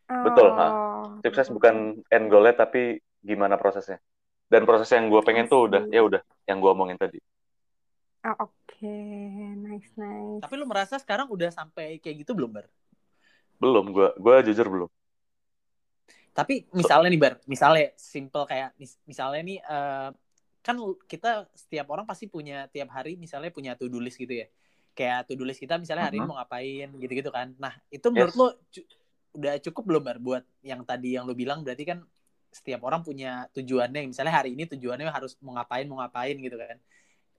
Betul, 0.09 0.47
ha. 0.57 0.67
Oh. 0.67 1.05
sukses 1.21 1.51
bukan 1.53 2.01
end 2.09 2.25
goalnya 2.31 2.65
tapi 2.65 2.97
gimana 3.21 3.59
prosesnya. 3.59 3.99
Dan 4.49 4.65
proses 4.65 4.89
yang 4.89 5.11
gue 5.13 5.21
pengen 5.21 5.45
tuh 5.45 5.69
udah 5.69 5.85
ya 5.93 6.01
udah 6.01 6.21
yang 6.49 6.57
gue 6.57 6.71
omongin 6.73 6.97
tadi. 6.97 7.21
Ah, 8.25 8.35
oke. 8.39 8.95
Nice 9.69 9.93
nice. 9.93 10.41
Tapi 10.41 10.53
lu 10.57 10.65
merasa 10.65 10.97
sekarang 10.97 11.29
udah 11.29 11.53
sampai 11.53 12.01
kayak 12.01 12.25
gitu 12.25 12.33
belum 12.33 12.49
bar? 12.49 12.65
Belum 13.61 13.93
gue 13.93 14.09
gue 14.17 14.35
jujur 14.49 14.65
belum. 14.65 14.89
Tapi 16.33 16.65
misalnya 16.73 17.09
nih 17.11 17.21
bar 17.21 17.33
misalnya 17.45 17.93
simple 17.99 18.47
kayak 18.47 18.73
mis- 18.79 18.99
misalnya 19.05 19.41
nih 19.45 19.59
eh, 19.61 20.09
kan 20.59 20.75
kita 21.05 21.47
setiap 21.55 21.87
orang 21.93 22.03
pasti 22.09 22.27
punya 22.27 22.67
tiap 22.71 22.89
hari 22.91 23.15
misalnya 23.15 23.51
punya 23.53 23.77
to 23.79 23.87
do 23.87 23.99
list 24.01 24.19
gitu 24.19 24.33
ya 24.43 24.47
kayak 24.99 25.31
to 25.31 25.39
do 25.39 25.47
list 25.47 25.63
kita 25.63 25.79
misalnya 25.79 26.11
hari 26.11 26.19
ini 26.19 26.27
Mhm. 26.27 26.31
mau 26.35 26.37
ngapain 26.43 26.89
gitu-gitu 26.99 27.31
kan 27.31 27.55
nah 27.55 27.71
itu 27.87 28.03
menurut 28.11 28.35
Yes. 28.35 28.39
lo 28.39 28.47
cu- 28.67 28.87
udah 29.39 29.53
cukup 29.63 29.83
belum 29.87 30.01
bar 30.03 30.17
buat 30.19 30.43
yang 30.59 30.83
tadi 30.83 31.15
yang 31.15 31.23
lo 31.23 31.31
bilang 31.31 31.63
berarti 31.63 31.87
kan 31.87 32.03
setiap 32.51 32.83
orang 32.83 32.99
punya 32.99 33.47
tujuannya 33.55 34.11
misalnya 34.11 34.33
hari 34.35 34.57
ini 34.59 34.67
tujuannya 34.67 35.07
harus 35.07 35.39
mau 35.39 35.55
ngapain 35.55 35.87
mau 35.87 36.03
ngapain 36.03 36.35
gitu 36.35 36.59
kan 36.59 36.75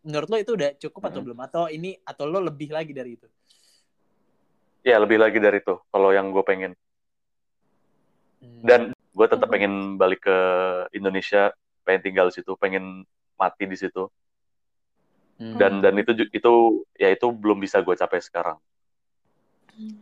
menurut 0.00 0.28
lo 0.32 0.36
itu 0.40 0.56
udah 0.56 0.70
cukup 0.80 1.02
atau 1.12 1.20
Mhm. 1.20 1.26
belum 1.28 1.38
atau 1.44 1.62
ini 1.68 2.00
atau 2.00 2.24
lo 2.24 2.40
lebih 2.40 2.72
lagi 2.72 2.96
dari 2.96 3.20
itu 3.20 3.28
ya 4.80 4.96
lebih 4.96 5.20
lagi 5.20 5.36
dari 5.36 5.60
itu 5.60 5.76
kalau 5.92 6.08
yang 6.16 6.32
gue 6.32 6.40
pengen 6.40 6.72
Hmm. 8.40 8.64
dan 8.64 8.80
gue 9.12 9.26
tetap 9.28 9.44
Mhm. 9.44 9.52
pengen 9.52 9.72
balik 10.00 10.24
ke 10.24 10.36
Indonesia 10.96 11.52
pengen 11.84 12.00
tinggal 12.00 12.32
di 12.32 12.40
situ 12.40 12.56
pengen 12.56 13.04
mati 13.36 13.68
di 13.68 13.76
situ 13.76 14.08
Hmm. 15.40 15.56
dan 15.56 15.80
dan 15.80 15.96
itu 15.96 16.12
itu 16.36 16.52
ya 17.00 17.08
itu 17.08 17.24
belum 17.32 17.64
bisa 17.64 17.80
gue 17.80 17.96
capai 17.96 18.20
sekarang 18.20 18.60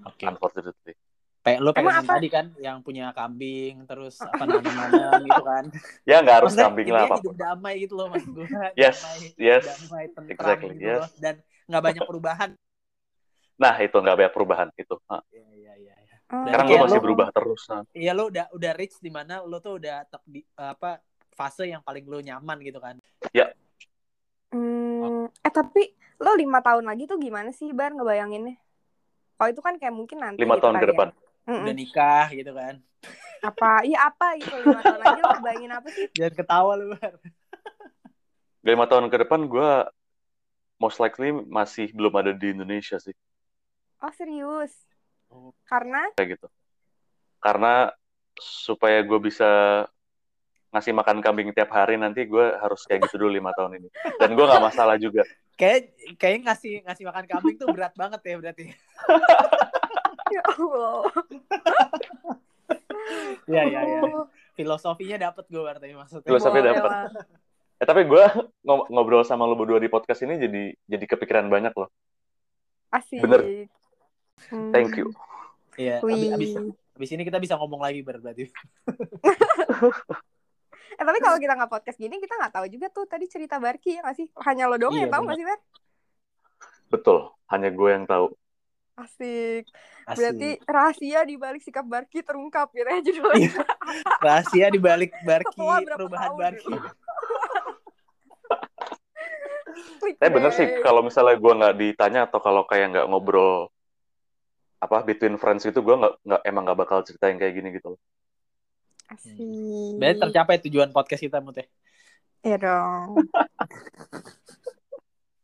oke 0.02 0.22
unfortunately 0.26 0.98
Kayak 1.38 1.60
lo 1.64 1.70
apa? 1.72 2.18
tadi 2.18 2.28
kan 2.28 2.50
yang 2.60 2.82
punya 2.82 3.14
kambing 3.14 3.86
terus 3.88 4.20
apa 4.20 4.42
nanam-nanam 4.44 5.22
gitu 5.30 5.44
kan. 5.46 5.64
ya 6.04 6.20
nggak 6.20 6.36
harus 6.42 6.52
Maksudnya 6.52 6.66
kambing 6.68 6.88
lah 6.92 7.02
hidup 7.06 7.14
apa 7.14 7.24
pun 7.24 7.36
damai 7.38 7.74
gitu 7.80 7.94
loh 7.96 8.06
mas 8.12 8.24
gue. 8.26 8.44
Yes, 8.76 8.98
damai, 9.00 9.18
yes, 9.38 9.64
damai, 9.64 10.04
tentram 10.12 10.34
exactly, 10.34 10.74
gitu 10.76 10.84
yes. 10.84 10.98
loh. 11.00 11.10
Dan 11.16 11.34
nggak 11.70 11.82
banyak 11.88 12.02
perubahan. 12.04 12.50
nah 13.58 13.74
itu 13.80 13.96
nggak 13.96 14.16
banyak 14.18 14.32
perubahan 14.34 14.68
itu. 14.76 14.94
Iya 15.08 15.48
iya 15.56 15.72
iya. 15.78 15.94
iya. 15.96 16.16
Oh. 16.28 16.44
sekarang 16.44 16.66
Kayak 16.68 16.78
gue 16.78 16.84
masih 16.84 17.00
lo- 17.00 17.04
berubah 17.08 17.26
terus. 17.32 17.62
Iya 17.96 18.12
lo 18.12 18.24
udah 18.28 18.46
udah 18.52 18.72
reach 18.76 18.96
di 19.00 19.10
mana 19.14 19.40
lo 19.40 19.58
tuh 19.62 19.80
udah 19.80 20.04
di 20.28 20.44
apa 20.58 21.00
fase 21.32 21.70
yang 21.70 21.80
paling 21.80 22.04
lo 22.04 22.20
nyaman 22.20 22.58
gitu 22.60 22.82
kan. 22.82 22.98
Hmm, 24.48 25.28
eh 25.44 25.52
tapi 25.52 25.92
lo 26.18 26.32
lima 26.34 26.64
tahun 26.64 26.88
lagi 26.88 27.04
tuh 27.04 27.20
gimana 27.20 27.52
sih 27.52 27.70
bar 27.76 27.92
ngebayanginnya? 27.92 28.56
Oh 29.38 29.46
itu 29.46 29.60
kan 29.62 29.78
kayak 29.78 29.94
mungkin 29.94 30.18
nanti 30.18 30.42
lima 30.42 30.58
gitu 30.58 30.64
tahun 30.66 30.74
kali 30.76 30.82
ke 30.82 30.86
ya. 30.86 30.90
depan 30.92 31.08
Mm-mm. 31.48 31.62
udah 31.64 31.74
nikah 31.76 32.26
gitu 32.34 32.52
kan. 32.56 32.74
Apa? 33.38 33.70
Iya 33.86 33.98
apa 34.10 34.26
gitu 34.40 34.54
lima 34.58 34.80
tahun 34.82 35.00
lagi 35.00 35.20
lo 35.22 35.30
bayangin 35.38 35.72
apa 35.72 35.88
sih? 35.94 36.06
Jangan 36.18 36.34
ketawa 36.34 36.72
lu, 36.74 36.86
Bar. 36.98 37.14
lima 38.66 38.84
tahun 38.90 39.06
ke 39.08 39.16
depan 39.24 39.40
gue 39.46 39.70
most 40.82 40.98
likely 40.98 41.30
masih 41.30 41.90
belum 41.94 42.14
ada 42.18 42.32
di 42.34 42.50
Indonesia 42.54 42.98
sih 42.98 43.14
Oh 43.98 44.12
serius? 44.14 44.74
Oh. 45.30 45.50
Karena 45.66 46.06
kayak 46.18 46.38
gitu 46.38 46.46
karena 47.38 47.94
supaya 48.38 48.98
gue 49.06 49.18
bisa 49.22 49.50
ngasih 50.68 50.92
makan 50.92 51.24
kambing 51.24 51.48
tiap 51.56 51.72
hari 51.72 51.96
nanti 51.96 52.28
gue 52.28 52.46
harus 52.60 52.84
kayak 52.84 53.08
gitu 53.08 53.24
dulu 53.24 53.40
lima 53.40 53.56
tahun 53.56 53.80
ini 53.80 53.88
dan 54.20 54.36
gue 54.36 54.44
nggak 54.44 54.64
masalah 54.64 54.96
juga 55.00 55.24
Kayak 55.58 55.90
kayak 56.22 56.46
ngasih 56.46 56.86
ngasih 56.86 57.04
makan 57.10 57.24
kambing 57.26 57.56
tuh 57.58 57.66
berat 57.74 57.90
banget 57.98 58.22
ya 58.22 58.34
berarti. 58.38 58.64
ya 60.38 60.42
Allah. 60.54 61.02
Iya, 63.50 63.62
iya, 63.74 63.80
iya. 63.82 64.00
Filosofinya 64.54 65.18
dapet 65.18 65.50
gue 65.50 65.58
berarti 65.58 65.98
maksudnya. 65.98 66.30
Filosofi 66.30 66.62
lah. 66.62 67.10
eh 67.78 67.86
tapi 67.86 68.06
gue 68.06 68.24
ngob- 68.62 68.86
ngobrol 68.86 69.26
sama 69.26 69.50
lo 69.50 69.58
berdua 69.58 69.82
di 69.82 69.90
podcast 69.90 70.22
ini 70.22 70.38
jadi 70.38 70.62
jadi 70.86 71.04
kepikiran 71.14 71.46
banyak 71.46 71.70
loh 71.78 71.86
Asik. 72.90 73.22
Bener. 73.22 73.70
Hmm. 74.50 74.74
thank 74.74 74.98
you 74.98 75.14
Iya, 75.78 76.02
abis, 76.02 76.34
abis, 76.34 76.50
abis 76.98 77.10
ini 77.14 77.22
kita 77.22 77.38
bisa 77.38 77.54
ngomong 77.54 77.78
lagi 77.78 78.02
berarti. 78.02 78.50
Eh 80.96 81.04
tapi 81.04 81.18
kalau 81.20 81.36
kita 81.42 81.52
nggak 81.58 81.70
podcast 81.70 81.98
gini 81.98 82.16
kita 82.16 82.34
nggak 82.38 82.52
tahu 82.54 82.66
juga 82.72 82.86
tuh 82.88 83.04
tadi 83.04 83.28
cerita 83.28 83.60
Barki 83.60 83.98
ya 83.98 84.00
nggak 84.06 84.16
sih? 84.16 84.26
Hanya 84.48 84.70
lo 84.70 84.80
doang 84.80 84.96
Iya, 84.96 85.04
yang 85.04 85.12
tahu 85.12 85.22
nggak 85.28 85.36
sih 85.36 85.46
Bar? 85.46 85.60
betul 86.88 87.18
hanya 87.52 87.68
gue 87.68 87.90
yang 87.92 88.08
tahu 88.08 88.32
Asik. 88.98 89.70
Asik. 90.10 90.18
Berarti 90.18 90.48
rahasia 90.66 91.22
di 91.22 91.38
balik 91.38 91.62
sikap 91.62 91.86
Barki 91.86 92.18
terungkap 92.18 92.66
gitu 92.74 92.82
ya 92.82 92.98
judulnya. 92.98 93.46
Iya. 93.46 93.62
rahasia 94.18 94.66
di 94.74 94.80
balik 94.82 95.14
Barki, 95.22 95.54
perubahan 95.54 96.34
tahun 96.34 96.38
Barki. 96.42 96.66
gitu. 96.66 96.82
Tapi 100.18 100.30
bener 100.34 100.50
sih 100.50 100.82
kalau 100.82 101.06
misalnya 101.06 101.38
gue 101.38 101.52
nggak 101.62 101.76
ditanya 101.78 102.26
atau 102.26 102.42
kalau 102.42 102.66
kayak 102.66 102.90
nggak 102.90 103.06
ngobrol 103.06 103.70
apa 104.82 105.06
between 105.06 105.38
friends 105.38 105.62
itu 105.62 105.78
gue 105.78 105.94
nggak 105.94 106.18
nggak 106.26 106.42
emang 106.42 106.66
nggak 106.66 106.78
bakal 106.82 106.98
cerita 107.06 107.30
yang 107.30 107.38
kayak 107.38 107.54
gini 107.54 107.70
gitu 107.78 107.94
loh. 107.94 108.02
Asik. 109.08 109.96
Berarti 109.96 110.20
tercapai 110.20 110.56
tujuan 110.68 110.92
podcast 110.92 111.22
kita, 111.24 111.40
Mut 111.40 111.56
ya. 111.56 111.66
Iya 112.44 112.56
dong. 112.60 113.08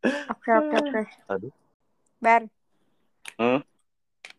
Oke 0.05 0.53
oke 0.53 0.77
oke. 0.85 1.03
Aduh. 1.33 1.53
Bar. 2.21 2.45
Hmm? 3.41 3.65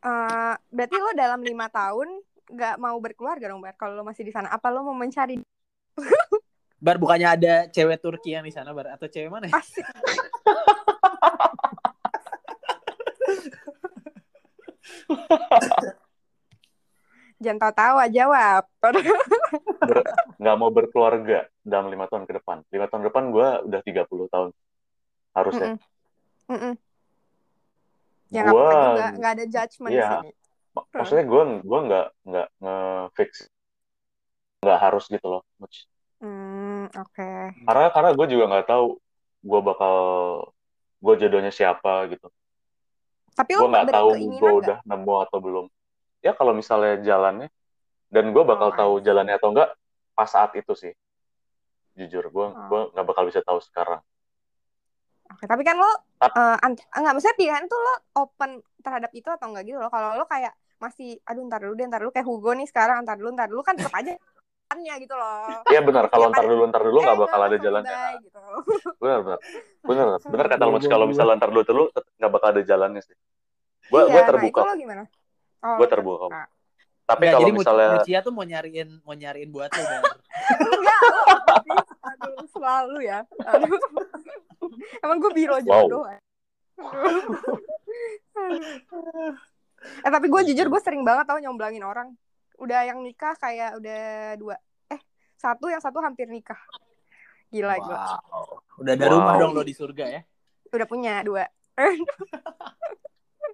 Eh, 0.06 0.54
berarti 0.70 0.96
lo 1.02 1.10
dalam 1.18 1.42
lima 1.42 1.66
tahun 1.74 2.22
nggak 2.46 2.76
mau 2.78 2.94
berkeluarga 3.02 3.50
dong 3.50 3.66
Bar? 3.66 3.74
Kalau 3.74 3.98
lo 3.98 4.06
masih 4.06 4.22
di 4.22 4.30
sana, 4.30 4.54
apa 4.54 4.70
lo 4.70 4.86
mau 4.86 4.94
mencari 4.94 5.42
Bar 6.78 7.02
bukannya 7.02 7.26
ada 7.26 7.54
cewek 7.74 7.98
Turki 7.98 8.38
yang 8.38 8.46
di 8.46 8.54
sana, 8.54 8.70
Bar? 8.78 8.94
Atau 8.94 9.10
cewek 9.10 9.34
mana 9.34 9.50
ya? 9.50 9.58
Jangan 17.46 17.62
tahu-tahu 17.62 17.96
aja 18.02 18.14
jawab. 18.26 18.64
Ber- 19.86 20.08
nggak 20.42 20.56
mau 20.58 20.70
berkeluarga 20.74 21.46
dalam 21.62 21.94
lima 21.94 22.10
tahun 22.10 22.26
ke 22.26 22.42
depan. 22.42 22.66
Lima 22.74 22.90
tahun 22.90 23.06
ke 23.06 23.08
depan 23.14 23.24
gue 23.30 23.48
udah 23.70 23.82
30 23.86 24.26
tahun 24.34 24.50
harusnya. 25.38 25.78
Mm-mm. 25.78 26.50
Mm-mm. 26.50 26.74
Ya 28.34 28.42
nggak 28.42 28.54
Gua- 28.58 28.66
apa-apa 28.66 28.82
juga, 28.90 29.06
nggak 29.22 29.32
ada 29.38 29.46
judgement 29.46 29.92
Iya. 29.94 30.02
di 30.02 30.10
sini. 30.10 30.32
Mak- 30.76 30.88
Maksudnya 30.92 31.26
gue 31.30 31.44
gua 31.64 31.80
nggak 31.86 32.08
nggak 32.26 32.48
nge-fix 32.60 33.30
nggak 34.66 34.80
harus 34.82 35.06
gitu 35.08 35.28
loh. 35.30 35.42
Hmm, 36.20 36.90
oke. 36.90 37.30
Karena 37.70 37.88
karena 37.94 38.10
gue 38.18 38.28
juga 38.34 38.44
nggak 38.50 38.66
tahu 38.66 38.98
gue 39.46 39.60
bakal 39.62 39.96
gue 41.06 41.14
jodohnya 41.22 41.54
siapa 41.54 42.10
gitu. 42.10 42.28
Tapi 43.38 43.52
Gue 43.54 43.68
nggak 43.70 43.94
tahu 43.94 44.10
gue 44.42 44.52
udah 44.66 44.78
nemu 44.90 45.14
atau 45.30 45.38
belum. 45.38 45.66
Ya 46.26 46.34
kalau 46.34 46.58
misalnya 46.58 46.98
jalannya 47.00 47.54
dan 48.10 48.34
gue 48.34 48.42
bakal 48.42 48.74
Oh, 48.74 48.76
tahu 48.76 48.94
jalannya 49.00 49.38
atau 49.38 49.54
enggak 49.54 49.70
pas 50.12 50.26
saat 50.26 50.58
itu 50.58 50.74
sih. 50.74 50.90
Jujur 51.94 52.26
gue 52.28 52.46
Oh. 52.50 52.66
gue 52.66 52.82
nggak 52.92 53.06
bakal 53.06 53.30
bisa 53.30 53.46
tahu 53.46 53.62
sekarang. 53.62 54.02
Oke, 55.26 55.46
tapi 55.46 55.62
kan 55.62 55.78
lo 55.78 55.90
Tap- 56.18 56.34
eh, 56.34 56.58
ant- 56.66 56.86
enggak 56.92 57.14
maksudnya 57.14 57.38
pilihan 57.38 57.66
tuh 57.66 57.78
lo 57.78 57.94
open 58.18 58.52
terhadap 58.82 59.14
itu 59.14 59.30
atau 59.30 59.54
enggak 59.54 59.64
gitu 59.64 59.78
loh. 59.78 59.90
Kalau 59.90 60.18
lo 60.18 60.26
kayak 60.26 60.50
masih 60.76 61.22
aduh 61.24 61.46
ntar 61.46 61.62
dulu 61.62 61.74
deh, 61.74 61.86
ntar 61.86 62.02
dulu 62.02 62.12
kayak 62.12 62.26
Hugo 62.26 62.52
nih 62.52 62.66
sekarang 62.66 63.06
ntar 63.06 63.16
dulu 63.16 63.30
ntar 63.32 63.48
dulu 63.48 63.62
kan 63.62 63.78
tetap 63.78 63.94
aja 63.94 64.18
jalannya 64.66 64.94
gitu 64.98 65.14
loh. 65.14 65.62
Iya 65.70 65.82
benar 65.86 66.10
kalau 66.10 66.26
Ya, 66.26 66.32
ntar 66.34 66.44
dulu 66.44 66.64
ntar 66.66 66.82
dulu 66.82 66.98
nggak 67.00 67.20
bakal 67.22 67.42
ada 67.44 67.58
jalannya. 67.58 68.00
gitu. 68.20 68.42
Benar 68.98 69.20
benar 69.22 69.40
benar 69.86 70.06
benar 70.26 70.46
kata 70.50 70.64
gua- 70.66 70.90
kalau 70.90 71.06
misalnya 71.06 71.36
ntar 71.38 71.50
dulu 71.54 71.64
dulu 71.64 71.84
tet- 71.94 72.10
nggak 72.18 72.32
bakal 72.34 72.48
ada 72.50 72.62
jalannya 72.66 73.02
sih. 73.06 73.16
Gue 73.86 74.02
iya, 74.02 74.10
gue 74.10 74.18
nah 74.18 74.28
terbuka. 74.28 74.60
itu 74.62 74.68
lo 74.68 74.76
gimana? 74.76 75.04
Oh, 75.66 75.78
gue 75.82 75.88
terbuka. 75.90 76.30
terbuka. 76.30 76.44
Tapi 77.06 77.24
kalau 77.28 77.48
misalnya 77.52 77.88
Mucia 77.98 78.20
tuh 78.22 78.34
mau 78.34 78.42
nyariin 78.42 78.90
mau 79.02 79.14
nyariin 79.14 79.50
buat 79.50 79.70
lo. 79.70 79.82
Enggak? 80.74 81.00
Aduh, 82.02 82.46
selalu 82.50 82.98
ya. 83.04 83.20
Aduh. 83.46 83.78
Emang 85.02 85.18
gue 85.18 85.32
biro 85.34 85.58
jodoh. 85.62 86.06
ya? 86.06 86.18
Aduh. 88.36 89.34
Eh 90.02 90.10
tapi 90.10 90.26
gue 90.28 90.42
jujur 90.50 90.66
gue 90.68 90.82
sering 90.82 91.06
banget 91.06 91.26
tau 91.26 91.38
nyomblangin 91.38 91.86
orang. 91.86 92.10
Udah 92.58 92.86
yang 92.86 93.02
nikah 93.02 93.38
kayak 93.38 93.78
udah 93.78 94.02
dua. 94.38 94.56
Eh 94.90 94.98
satu 95.36 95.70
yang 95.70 95.82
satu 95.82 96.02
hampir 96.02 96.26
nikah. 96.26 96.58
Gila 97.50 97.78
gue. 97.78 97.94
Wow. 97.94 98.66
Udah 98.82 98.94
ada 98.94 99.06
Wow. 99.06 99.14
rumah 99.14 99.34
dong 99.38 99.52
lo 99.54 99.62
di 99.62 99.74
surga 99.74 100.06
ya. 100.10 100.22
Udah 100.74 100.88
punya 100.90 101.22
dua. 101.22 101.46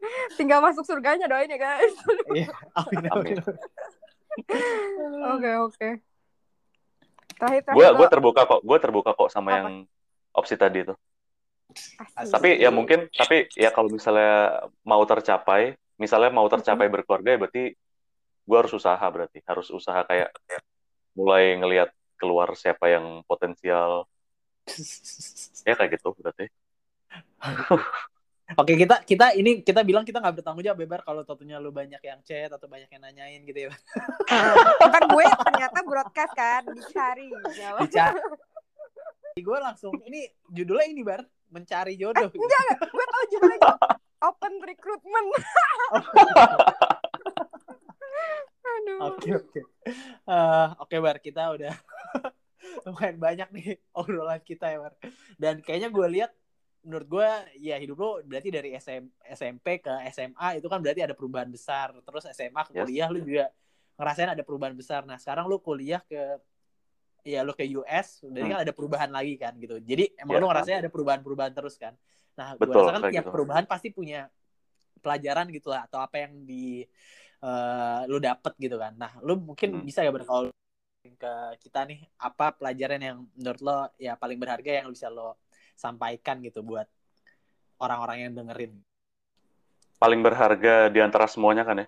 Tinggal 0.40 0.60
masuk 0.64 0.84
surganya 0.86 1.30
doain 1.30 1.50
ya 1.50 1.60
guys. 1.60 1.94
Iya. 2.38 2.52
Amin, 2.78 3.06
amin. 3.12 3.36
Oke 5.36 5.52
oke. 5.60 5.90
Terakhir 7.36 7.62
terakhir 7.68 7.76
gue 7.76 7.88
gue 8.00 8.08
terbuka 8.08 8.42
kok 8.48 8.62
gue 8.64 8.78
terbuka 8.80 9.12
kok 9.18 9.30
sama 9.34 9.50
Apa? 9.52 9.58
yang 9.60 9.68
opsi 10.32 10.56
tadi 10.56 10.88
itu. 10.88 10.96
asik. 12.16 12.32
Tapi 12.36 12.50
ya 12.60 12.70
mungkin 12.72 13.08
tapi 13.12 13.48
ya 13.56 13.72
kalau 13.72 13.92
misalnya 13.92 14.68
mau 14.84 15.04
tercapai, 15.08 15.76
misalnya 16.00 16.32
mau 16.32 16.48
tercapai 16.48 16.88
berkeluarga 16.88 17.36
ya 17.36 17.40
berarti 17.40 17.64
gue 18.42 18.58
harus 18.58 18.74
usaha 18.76 19.04
berarti 19.08 19.40
harus 19.48 19.68
usaha 19.72 20.02
kayak 20.08 20.32
mulai 21.16 21.56
ngelihat 21.60 21.90
keluar 22.16 22.54
siapa 22.56 22.88
yang 22.92 23.24
potensial 23.28 24.08
ya 25.68 25.74
kayak 25.76 26.00
gitu 26.00 26.16
berarti. 26.16 26.48
Oke 28.60 28.76
kita 28.76 29.00
kita 29.08 29.32
ini 29.38 29.64
kita 29.64 29.82
bilang 29.88 30.04
kita 30.04 30.20
nggak 30.20 30.42
bertanggung 30.44 30.66
jawab 30.66 30.80
Bebar 30.84 31.02
kalau 31.08 31.24
tentunya 31.24 31.56
lu 31.62 31.72
banyak 31.72 32.02
yang 32.04 32.20
chat 32.26 32.52
atau 32.52 32.68
banyak 32.68 32.90
yang 32.92 33.02
nanyain 33.04 33.42
gitu 33.48 33.60
ya. 33.68 33.72
Ah, 34.28 34.56
kan 34.92 35.04
gue 35.08 35.24
ternyata 35.24 35.80
broadcast 35.88 36.34
kan 36.36 36.64
dicari. 36.72 37.32
Dicari. 37.86 38.20
Gue 39.40 39.58
langsung 39.64 39.96
ini 40.04 40.28
judulnya 40.52 40.88
ini 40.92 41.02
Bar 41.04 41.24
mencari 41.52 41.96
jodoh. 41.96 42.28
Eh, 42.28 42.36
enggak, 42.36 42.62
enggak. 42.68 42.80
Gue 42.92 43.06
tau 43.08 43.24
judulnya 43.32 43.60
Open 44.22 44.54
Recruitment. 44.60 45.28
Aduh. 48.62 48.98
Oke 49.12 49.30
oke. 49.36 49.60
Eh, 50.28 50.68
Oke 50.80 50.96
Bar 51.00 51.18
kita 51.24 51.56
udah 51.56 51.74
lumayan 52.88 53.18
banyak 53.18 53.48
nih 53.56 53.68
obrolan 53.96 54.42
kita 54.44 54.72
ya 54.72 54.78
Bar. 54.84 54.94
Dan 55.40 55.64
kayaknya 55.64 55.90
gue 55.92 56.08
lihat 56.20 56.32
menurut 56.82 57.08
gue 57.08 57.30
ya 57.62 57.78
hidup 57.78 57.98
lo 58.02 58.10
berarti 58.26 58.50
dari 58.50 58.74
SM, 58.74 59.04
SMP 59.38 59.82
ke 59.82 59.94
SMA 60.10 60.58
itu 60.58 60.68
kan 60.68 60.82
berarti 60.82 61.02
ada 61.06 61.14
perubahan 61.14 61.50
besar. 61.50 61.94
Terus 62.02 62.26
SMA 62.34 62.62
ke 62.66 62.72
Yes. 62.74 62.86
kuliah 62.86 63.08
lu 63.14 63.20
juga 63.22 63.46
ngerasain 63.98 64.34
ada 64.34 64.44
perubahan 64.44 64.74
besar. 64.74 65.06
Nah 65.06 65.18
sekarang 65.22 65.46
lu 65.46 65.62
kuliah 65.62 66.02
ke 66.06 66.42
ya 67.22 67.46
lu 67.46 67.54
ke 67.54 67.62
US, 67.78 68.26
berarti 68.26 68.50
Hmm. 68.50 68.54
kan 68.58 68.60
ada 68.66 68.74
perubahan 68.74 69.10
lagi 69.14 69.38
kan 69.38 69.54
gitu. 69.62 69.78
Jadi 69.78 70.18
emang 70.18 70.42
lu 70.42 70.48
ngerasain 70.50 70.82
ada 70.82 70.90
perubahan-perubahan 70.90 71.54
terus 71.54 71.78
kan. 71.78 71.94
Nah 72.34 72.58
gue 72.58 72.74
rasa 72.74 72.98
kan 72.98 73.02
tiap 73.14 73.26
gitu. 73.30 73.34
perubahan 73.34 73.66
pasti 73.70 73.94
punya 73.94 74.26
pelajaran 75.02 75.50
gitu 75.54 75.70
lah 75.70 75.86
atau 75.86 76.02
apa 76.02 76.26
yang 76.26 76.46
di 76.46 76.86
eh, 77.42 78.02
lu 78.06 78.22
dapet 78.22 78.54
gitu 78.62 78.78
kan. 78.78 78.94
Nah, 78.94 79.18
lu 79.26 79.34
mungkin 79.42 79.82
Hmm. 79.82 79.86
bisa 79.86 80.06
ya 80.06 80.14
kalau 80.14 80.54
ke 81.02 81.34
kita 81.58 81.90
nih 81.90 82.06
apa 82.22 82.54
pelajaran 82.54 83.02
yang 83.02 83.18
menurut 83.34 83.62
lo 83.66 83.78
ya 83.98 84.14
paling 84.14 84.38
berharga 84.38 84.86
yang 84.86 84.88
bisa 84.94 85.10
lo 85.10 85.42
sampaikan 85.82 86.38
gitu 86.46 86.62
buat 86.62 86.86
orang-orang 87.82 88.30
yang 88.30 88.34
dengerin. 88.38 88.78
Paling 89.98 90.22
berharga 90.22 90.94
di 90.94 91.02
antara 91.02 91.26
semuanya 91.26 91.66
kan 91.66 91.82
ya 91.82 91.88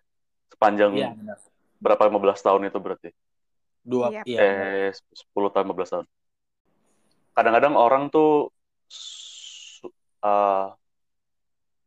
sepanjang 0.49 0.91
Iya, 0.97 1.13
benar. 1.13 1.37
berapa 1.77 2.01
15 2.09 2.41
tahun 2.41 2.61
itu 2.73 2.77
berarti. 2.81 3.09
Dua 3.85 4.09
Iya. 4.09 4.21
iya. 4.25 4.39
benar. 4.41 4.89
eh 4.89 4.91
10 4.93 5.53
tahun 5.53 5.65
15 5.69 5.91
tahun. 5.93 6.05
Kadang-kadang 7.33 7.73
orang 7.77 8.09
tuh 8.09 8.49
uh, 10.25 10.73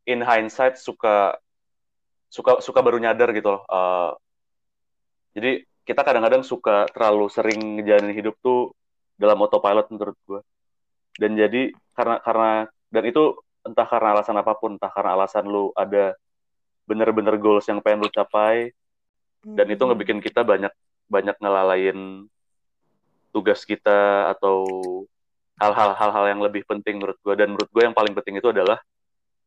in 0.07 0.23
hindsight 0.23 0.79
suka 0.79 1.39
suka 2.31 2.59
suka 2.63 2.79
baru 2.83 2.99
nyadar 3.03 3.35
gitu 3.35 3.59
loh. 3.59 3.63
uh, 3.71 4.15
Jadi 5.37 5.63
kita 5.87 6.03
kadang-kadang 6.03 6.43
suka 6.43 6.91
terlalu 6.91 7.31
sering 7.31 7.79
ngejalanin 7.79 8.15
hidup 8.17 8.35
tuh 8.43 8.75
dalam 9.15 9.39
autopilot 9.39 9.87
menurut 9.95 10.17
gue. 10.27 10.41
Dan 11.17 11.37
jadi 11.37 11.73
karena 11.97 12.21
karena 12.21 12.51
dan 12.93 13.05
itu 13.09 13.37
entah 13.67 13.89
karena 13.89 14.15
alasan 14.15 14.37
apa 14.39 14.53
pun, 14.55 14.77
entah 14.79 14.93
karena 14.93 15.19
alasan 15.19 15.49
lu 15.49 15.75
ada 15.75 16.15
bener-bener 16.87 17.35
goals 17.41 17.67
yang 17.67 17.83
pengen 17.83 18.07
lu 18.07 18.11
capai, 18.13 18.71
dan 19.43 19.67
itu 19.71 19.83
Hmm. 19.83 19.91
ngebikin 19.95 20.19
kita 20.23 20.43
banyak 20.47 20.71
banyak 21.07 21.37
ngelalain 21.39 22.27
tugas 23.31 23.63
kita 23.63 24.33
atau 24.35 24.59
hal-hal 25.61 25.95
hal-hal 25.95 26.25
yang 26.29 26.41
lebih 26.43 26.67
penting 26.67 26.99
menurut 26.99 27.17
gue 27.23 27.35
dan 27.37 27.53
menurut 27.53 27.69
gue 27.71 27.83
yang 27.85 27.95
paling 27.95 28.13
penting 28.17 28.41
itu 28.43 28.49
adalah 28.51 28.81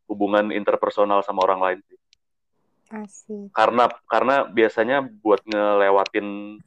hubungan 0.10 0.49
interpersonal 0.55 1.21
sama 1.21 1.45
orang 1.45 1.62
lain 1.62 1.79
sih 1.86 1.99
Asik. 2.89 3.53
karena 3.53 3.91
karena 4.10 4.36
biasanya 4.49 5.05
buat 5.05 5.41
ngelewatin 5.45 6.58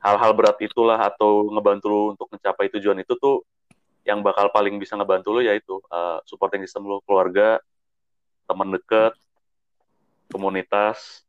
hal-hal 0.00 0.32
berat 0.32 0.56
itulah 0.64 0.96
atau 0.96 1.52
ngebantu 1.52 1.86
lu 1.88 2.02
untuk 2.16 2.28
mencapai 2.32 2.72
tujuan 2.72 3.00
itu 3.04 3.12
tuh 3.20 3.44
yang 4.10 4.26
bakal 4.26 4.50
paling 4.50 4.74
bisa 4.82 4.98
ngebantu 4.98 5.38
lu 5.38 5.40
yaitu 5.46 5.78
uh, 5.94 6.18
supporting 6.26 6.66
system 6.66 6.90
lu 6.90 6.98
keluarga 7.06 7.62
teman 8.50 8.74
dekat 8.74 9.14
komunitas 10.34 11.22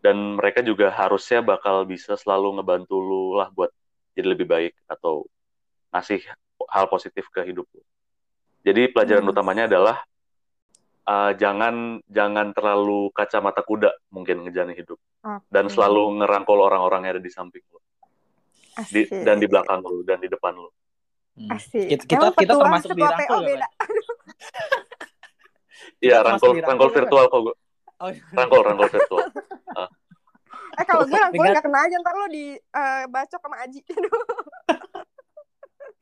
dan 0.00 0.38
mereka 0.38 0.62
juga 0.62 0.94
harusnya 0.94 1.42
bakal 1.42 1.82
bisa 1.82 2.14
selalu 2.14 2.62
ngebantu 2.62 2.96
lu 3.02 3.34
lah 3.34 3.50
buat 3.50 3.74
jadi 4.14 4.32
lebih 4.32 4.46
baik 4.46 4.74
atau 4.86 5.26
ngasih 5.90 6.22
hal 6.70 6.86
positif 6.86 7.26
ke 7.28 7.42
hidup 7.42 7.66
lu. 7.74 7.82
Jadi 8.62 8.92
pelajaran 8.92 9.26
Nice. 9.26 9.32
utamanya 9.32 9.64
adalah 9.66 9.96
uh, 11.08 11.32
jangan 11.34 11.98
jangan 12.06 12.52
terlalu 12.54 13.10
kacamata 13.10 13.64
kuda 13.66 13.90
mungkin 14.14 14.46
ngejalanin 14.46 14.78
hidup 14.78 14.98
dan 15.50 15.68
Oke. 15.68 15.74
selalu 15.74 16.22
ngerangkul 16.22 16.58
orang-orang 16.60 17.08
yang 17.08 17.12
ada 17.18 17.24
di 17.24 17.32
samping 17.32 17.64
lu 17.72 17.80
di, 18.88 19.04
dan 19.10 19.36
di 19.36 19.46
belakang 19.50 19.84
lu 19.84 20.00
dan 20.06 20.22
di 20.22 20.28
depan 20.30 20.56
lu. 20.56 20.70
Hmm. 21.30 21.50
Asik. 21.52 21.86
Kita 21.88 22.04
kita, 22.06 22.26
Emang 22.26 22.34
kita 22.36 22.52
termasuk 22.58 22.88
ketua 22.90 22.98
PO 22.98 23.10
dirangkul 23.10 23.40
ya, 23.40 23.46
beda. 23.46 23.58
Bang? 23.60 23.72
Iya, 26.00 26.16
rangkul 26.20 26.50
rangkul 26.58 26.90
virtual 26.90 27.24
kok 27.26 27.40
gue. 27.40 27.54
Oh, 28.00 28.10
Rangkul 28.32 28.60
rangkul 28.62 28.88
virtual. 28.88 29.24
Eh 30.72 30.84
kalau 30.84 31.04
gue 31.04 31.12
rangkul 31.14 31.40
Dengan- 31.40 31.56
gak 31.56 31.64
kena 31.64 31.78
aja 31.82 31.96
ntar 31.98 32.14
lo 32.14 32.26
di 32.26 32.44
eh, 32.56 33.02
bacok 33.06 33.40
sama 33.40 33.56
Aji. 33.62 33.80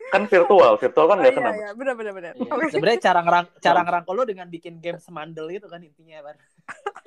Kan 0.08 0.24
virtual, 0.24 0.72
virtual 0.80 1.04
kan 1.04 1.16
Oh, 1.16 1.20
nggak 1.20 1.32
iya, 1.34 1.36
kena. 1.36 1.50
iya. 1.52 1.68
Bener, 1.76 1.92
bener, 1.92 2.12
bener. 2.16 2.32
Iya. 2.32 2.48
Oke. 2.48 2.72
Sebenarnya 2.72 3.00
cara 3.02 3.20
ngerang 3.20 3.46
cara 3.60 3.80
ngerangkul 3.84 4.14
lo 4.16 4.24
dengan 4.24 4.48
bikin 4.48 4.80
game 4.80 4.96
semandel 4.96 5.52
itu 5.52 5.68
kan 5.68 5.84
intinya, 5.84 6.24
Bar. 6.24 6.40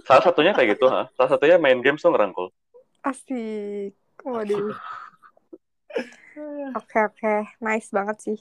Salah 0.06 0.22
satunya 0.22 0.54
kayak 0.54 0.78
gitu, 0.78 0.86
ha. 0.86 1.10
Salah 1.18 1.30
satunya 1.34 1.58
main 1.58 1.82
games 1.82 1.98
tuh 1.98 2.14
ngerangkul. 2.14 2.54
Asik. 3.02 3.98
Waduh. 4.22 4.78
Oke 6.72 6.98
oke, 7.02 7.34
nice 7.60 7.92
banget 7.92 8.18
sih. 8.20 8.38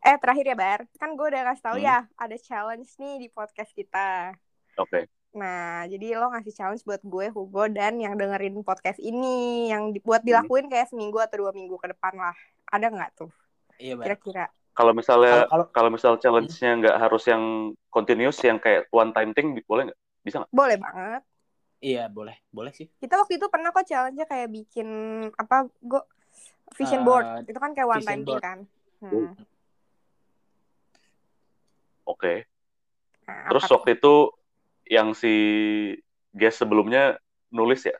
Eh 0.00 0.16
terakhir 0.16 0.44
ya 0.46 0.56
Bar, 0.56 0.80
kan 0.96 1.12
gue 1.12 1.26
udah 1.26 1.42
kasih 1.52 1.64
tahu 1.64 1.76
Hmm. 1.76 1.86
ya 1.86 1.98
ada 2.14 2.36
challenge 2.36 2.88
nih 2.96 3.14
di 3.18 3.28
podcast 3.28 3.70
kita. 3.70 4.32
Oke. 4.76 5.06
Nah 5.32 5.84
jadi 5.84 6.16
lo 6.16 6.30
ngasih 6.30 6.52
challenge 6.52 6.82
buat 6.82 7.02
gue 7.02 7.26
Hugo 7.28 7.68
dan 7.68 8.00
yang 8.00 8.16
dengerin 8.16 8.56
podcast 8.62 8.96
ini, 8.96 9.68
yang 9.68 9.92
di- 9.92 10.00
buat 10.00 10.22
Hmm. 10.22 10.28
dilakuin 10.30 10.66
kayak 10.66 10.88
seminggu 10.88 11.20
atau 11.20 11.44
dua 11.44 11.52
minggu 11.52 11.76
ke 11.76 11.90
depan 11.90 12.14
lah. 12.14 12.36
Ada 12.66 12.88
nggak 12.88 13.10
tuh 13.14 13.30
Iya, 13.76 13.98
Bar. 13.98 14.04
kira-kira? 14.08 14.46
Kalau 14.72 14.90
misalnya 14.90 15.44
Kalau 15.44 15.46
kalau 15.46 15.66
kalau 15.70 15.90
misal 15.90 16.12
challenge-nya 16.16 16.70
nggak 16.80 16.96
harus 16.98 17.22
yang 17.26 17.42
continuous, 17.88 18.40
yang 18.40 18.58
kayak 18.58 18.88
one 18.90 19.10
time 19.10 19.30
thing, 19.30 19.54
boleh 19.66 19.86
nggak? 19.86 20.00
Bisa 20.22 20.40
nggak? 20.40 20.50
Boleh 20.50 20.76
banget. 20.78 21.22
iya 21.78 22.08
boleh, 22.08 22.32
boleh 22.48 22.72
sih. 22.72 22.88
Kita 22.96 23.20
waktu 23.20 23.36
itu 23.36 23.44
pernah 23.46 23.68
kok 23.68 23.84
challenge-nya 23.84 24.24
kayak 24.24 24.48
bikin 24.48 24.88
apa 25.36 25.68
gue 25.78 26.00
vision 26.72 27.00
Eh, 27.00 27.06
board. 27.06 27.26
Itu 27.44 27.58
kan 27.58 27.70
kayak 27.72 27.88
one 27.88 28.02
time 28.02 28.22
thing 28.22 28.40
kan. 28.40 28.58
Hmm. 29.00 29.32
Oke. 32.04 32.44
Nah, 33.24 33.48
Terus 33.48 33.64
waktu 33.66 33.96
itu 33.96 34.14
yang 34.84 35.16
si 35.16 35.32
guest 36.30 36.60
sebelumnya 36.60 37.16
nulis 37.48 37.80
ya, 37.82 37.96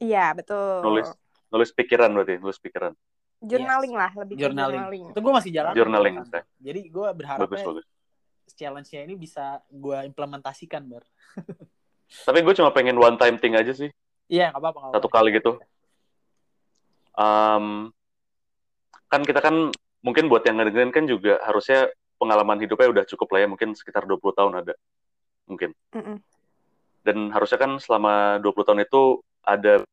Iya 0.00 0.32
betul. 0.32 0.80
nulis 0.80 1.08
nulis 1.52 1.70
pikiran 1.70 2.08
berarti, 2.10 2.40
nulis 2.40 2.56
pikiran. 2.56 2.96
Journaling 3.44 3.92
lah 3.92 4.08
lebih 4.16 4.40
journaling. 4.40 4.80
journaling. 4.80 5.04
Itu 5.12 5.20
gue 5.20 5.32
masih 5.36 5.50
jalan. 5.52 5.72
Journaling, 5.76 6.14
Kan. 6.24 6.48
Jadi 6.56 6.80
gue 6.88 7.08
berharap 7.12 7.44
Bagus 7.44 7.60
bagus. 7.60 7.84
challenge-nya 8.54 9.04
ini 9.04 9.20
bisa 9.20 9.60
gue 9.68 9.98
implementasikan, 10.06 10.80
Bar. 10.88 11.04
Tapi 12.26 12.38
gue 12.40 12.54
cuma 12.56 12.72
pengen 12.72 12.96
one 12.96 13.18
time 13.18 13.36
thing 13.36 13.52
aja 13.52 13.74
sih, 13.74 13.92
Iya, 14.32 14.48
nggak 14.48 14.62
apa-apa. 14.64 14.96
satu 14.96 15.08
kali 15.12 15.34
gitu. 15.36 15.60
Um, 17.14 17.94
kan 19.08 19.22
kita 19.22 19.38
kan 19.38 19.70
mungkin 20.02 20.26
buat 20.26 20.42
yang 20.44 20.58
ngedengerin 20.58 20.90
kan 20.90 21.04
juga 21.06 21.38
harusnya 21.46 21.88
pengalaman 22.18 22.58
hidupnya 22.58 22.90
udah 22.90 23.04
cukup 23.06 23.28
lah 23.34 23.40
ya, 23.44 23.48
mungkin 23.50 23.74
sekitar 23.74 24.06
20 24.06 24.34
tahun 24.34 24.52
ada. 24.64 24.74
Mungkin. 25.46 25.70
Mm-mm. 25.94 26.16
Dan 27.04 27.30
harusnya 27.30 27.60
kan 27.60 27.76
selama 27.78 28.40
20 28.40 28.64
tahun 28.64 28.80
itu 28.82 29.20
ada 29.44 29.84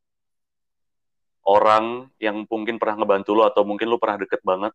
orang 1.45 2.07
yang 2.21 2.45
mungkin 2.45 2.77
pernah 2.77 3.01
ngebantu 3.01 3.33
lo 3.33 3.43
atau 3.49 3.65
mungkin 3.65 3.89
lo 3.89 3.97
pernah 3.97 4.21
deket 4.21 4.41
banget 4.45 4.73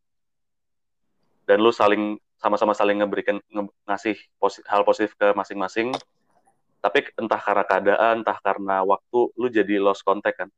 dan 1.47 1.63
lo 1.63 1.71
saling 1.71 2.19
sama-sama 2.37 2.75
saling 2.75 3.01
ngeberikan 3.01 3.39
nge- 3.49 3.75
ngasih 3.87 4.17
posi- 4.37 4.67
hal 4.67 4.83
positif 4.83 5.15
ke 5.15 5.31
masing-masing 5.33 5.95
tapi 6.83 7.07
entah 7.17 7.41
karena 7.41 7.65
keadaan 7.65 8.15
entah 8.23 8.39
karena 8.43 8.83
waktu 8.83 9.19
lo 9.33 9.47
jadi 9.47 9.79
lost 9.79 10.03
contact 10.03 10.43
kan 10.43 10.51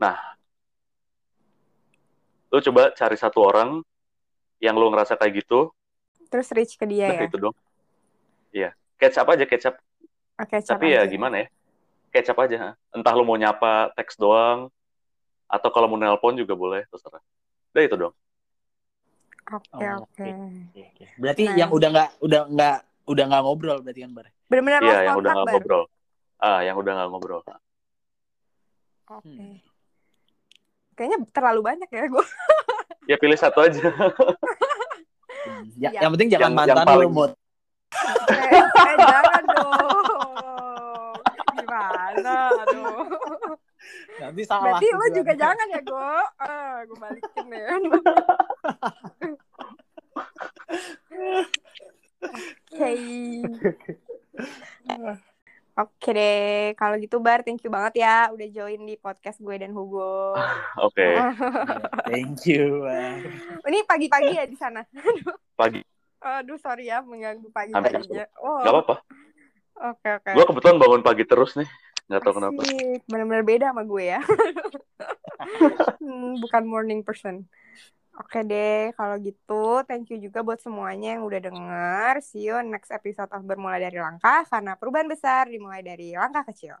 Mm-mm. 0.00 0.36
lo 2.52 2.58
coba 2.62 2.82
cari 2.94 3.16
satu 3.18 3.38
orang 3.42 3.80
yang 4.62 4.76
lo 4.78 4.88
ngerasa 4.92 5.18
kayak 5.18 5.44
gitu 5.44 5.68
Terus 6.30 6.48
reach 6.52 6.74
ke 6.80 6.84
dia 6.88 7.10
nah 7.10 7.22
ya. 7.22 7.28
itu 7.28 7.36
dong 7.38 7.56
iya 8.52 8.70
catch 8.96 9.16
up 9.20 9.28
aja 9.28 9.44
catch 9.44 9.66
up 9.68 9.76
Oke, 10.36 10.56
cap 10.60 10.76
tapi 10.76 10.92
ya 10.92 11.04
aja. 11.04 11.10
gimana 11.10 11.44
ya 11.44 11.48
catch 12.12 12.30
up 12.32 12.38
aja 12.40 12.72
entah 12.92 13.12
lo 13.12 13.22
mau 13.24 13.36
nyapa 13.36 13.92
teks 13.96 14.16
doang 14.16 14.68
atau 15.46 15.68
kalau 15.70 15.86
mau 15.86 15.98
nelpon 16.00 16.34
juga 16.34 16.56
boleh 16.56 16.84
terserah 16.90 17.22
udah 17.72 17.82
itu 17.84 17.96
dong 17.96 18.14
Oke, 19.46 19.78
Oh, 19.78 20.02
oke. 20.02 20.26
Oke, 20.26 20.82
oke. 20.90 21.04
Berarti 21.22 21.44
Nah. 21.46 21.54
yang 21.54 21.70
udah 21.70 21.88
nggak 21.94 22.10
udah 22.18 22.40
nggak 22.50 22.76
udah 23.06 23.24
nggak 23.30 23.42
ngobrol 23.46 23.78
berarti 23.78 24.00
kan, 24.02 24.10
Bar? 24.10 24.26
Bener-bener 24.50 24.80
iya 24.82 24.98
yang 25.06 25.16
udah 25.22 25.30
nggak 25.38 25.46
ngobrol 25.54 25.84
ah 26.42 26.60
yang 26.66 26.76
udah 26.76 26.92
nggak 26.98 27.08
ngobrol 27.14 27.40
Oke. 29.06 29.22
Hmm. 29.22 29.54
Kayaknya 30.96 31.18
terlalu 31.30 31.60
banyak 31.62 31.88
ya 31.88 32.04
gue. 32.08 32.24
ya 33.06 33.16
pilih 33.16 33.36
satu 33.36 33.60
aja. 33.62 33.84
Ya, 35.76 35.92
Iya. 35.94 36.00
Yang 36.02 36.12
penting 36.18 36.30
jangan 36.32 36.42
Yang- 36.42 36.56
mantan 36.58 36.74
yang 36.74 36.88
paling- 36.88 37.06
eh, 37.06 37.06
lu, 37.06 37.14
Mut. 37.14 37.32
eh, 38.26 38.96
jangan 38.98 39.42
dong. 39.46 41.14
Gimana? 41.54 42.34
Aduh. 42.66 43.06
Nanti 44.16 44.42
salah. 44.42 44.62
Berarti 44.74 44.88
lo 44.90 45.06
juga 45.12 45.32
jangan 45.36 45.66
ya, 45.70 45.80
Go. 45.84 46.00
Ah, 46.40 46.82
gue 46.82 46.96
balikin 46.98 47.46
ya. 47.46 47.66
Oke. 55.76 55.95
Oke 56.06 56.14
deh, 56.14 56.70
kalau 56.78 57.02
gitu 57.02 57.18
Bar, 57.18 57.42
thank 57.42 57.66
you 57.66 57.70
banget 57.74 58.06
ya 58.06 58.30
udah 58.30 58.46
join 58.54 58.78
di 58.86 58.94
podcast 58.94 59.42
gue 59.42 59.58
dan 59.58 59.74
Hugo. 59.74 60.38
oke 60.86 61.02
Iya, 61.02 61.34
Thank 62.14 62.46
you. 62.46 62.86
Bar. 62.86 63.26
Ini 63.66 63.78
pagi-pagi 63.90 64.38
ya 64.38 64.46
di 64.46 64.54
sana. 64.54 64.86
pagi 65.58 65.82
Aduh, 66.22 66.62
sorry 66.62 66.94
ya 66.94 67.02
mengganggu 67.02 67.50
Hampir 67.50 67.98
pagi-paginya. 67.98 68.22
Oh, 68.38 68.62
nggak 68.62 68.74
apa-apa 68.78 68.96
Oke, 69.82 70.08
oke. 70.22 70.30
gue 70.30 70.44
kebetulan 70.46 70.76
bangun 70.78 71.02
pagi 71.02 71.24
terus 71.26 71.58
nih 71.58 71.66
nggak 72.06 72.22
tahu 72.22 72.34
kenapa 72.38 72.60
Asik, 72.62 73.02
benar-benar 73.10 73.42
beda 73.42 73.66
sama 73.74 73.82
gue 73.82 74.04
ya. 74.06 74.22
Hmm, 75.98 76.38
bukan 76.38 76.62
morning 76.70 77.02
person. 77.02 77.50
Oke 78.16 78.40
deh, 78.48 78.96
kalau 78.96 79.20
gitu 79.20 79.84
thank 79.84 80.08
you 80.08 80.16
juga 80.16 80.40
buat 80.40 80.56
semuanya 80.56 81.20
yang 81.20 81.28
udah 81.28 81.36
denger. 81.36 82.12
See 82.24 82.48
you 82.48 82.56
next 82.64 82.88
episode 82.88 83.28
of 83.28 83.44
Bermula 83.44 83.76
dari 83.76 84.00
Langkah, 84.00 84.48
karena 84.48 84.72
perubahan 84.72 85.04
besar 85.04 85.52
dimulai 85.52 85.84
dari 85.84 86.16
langkah 86.16 86.40
kecil. 86.48 86.80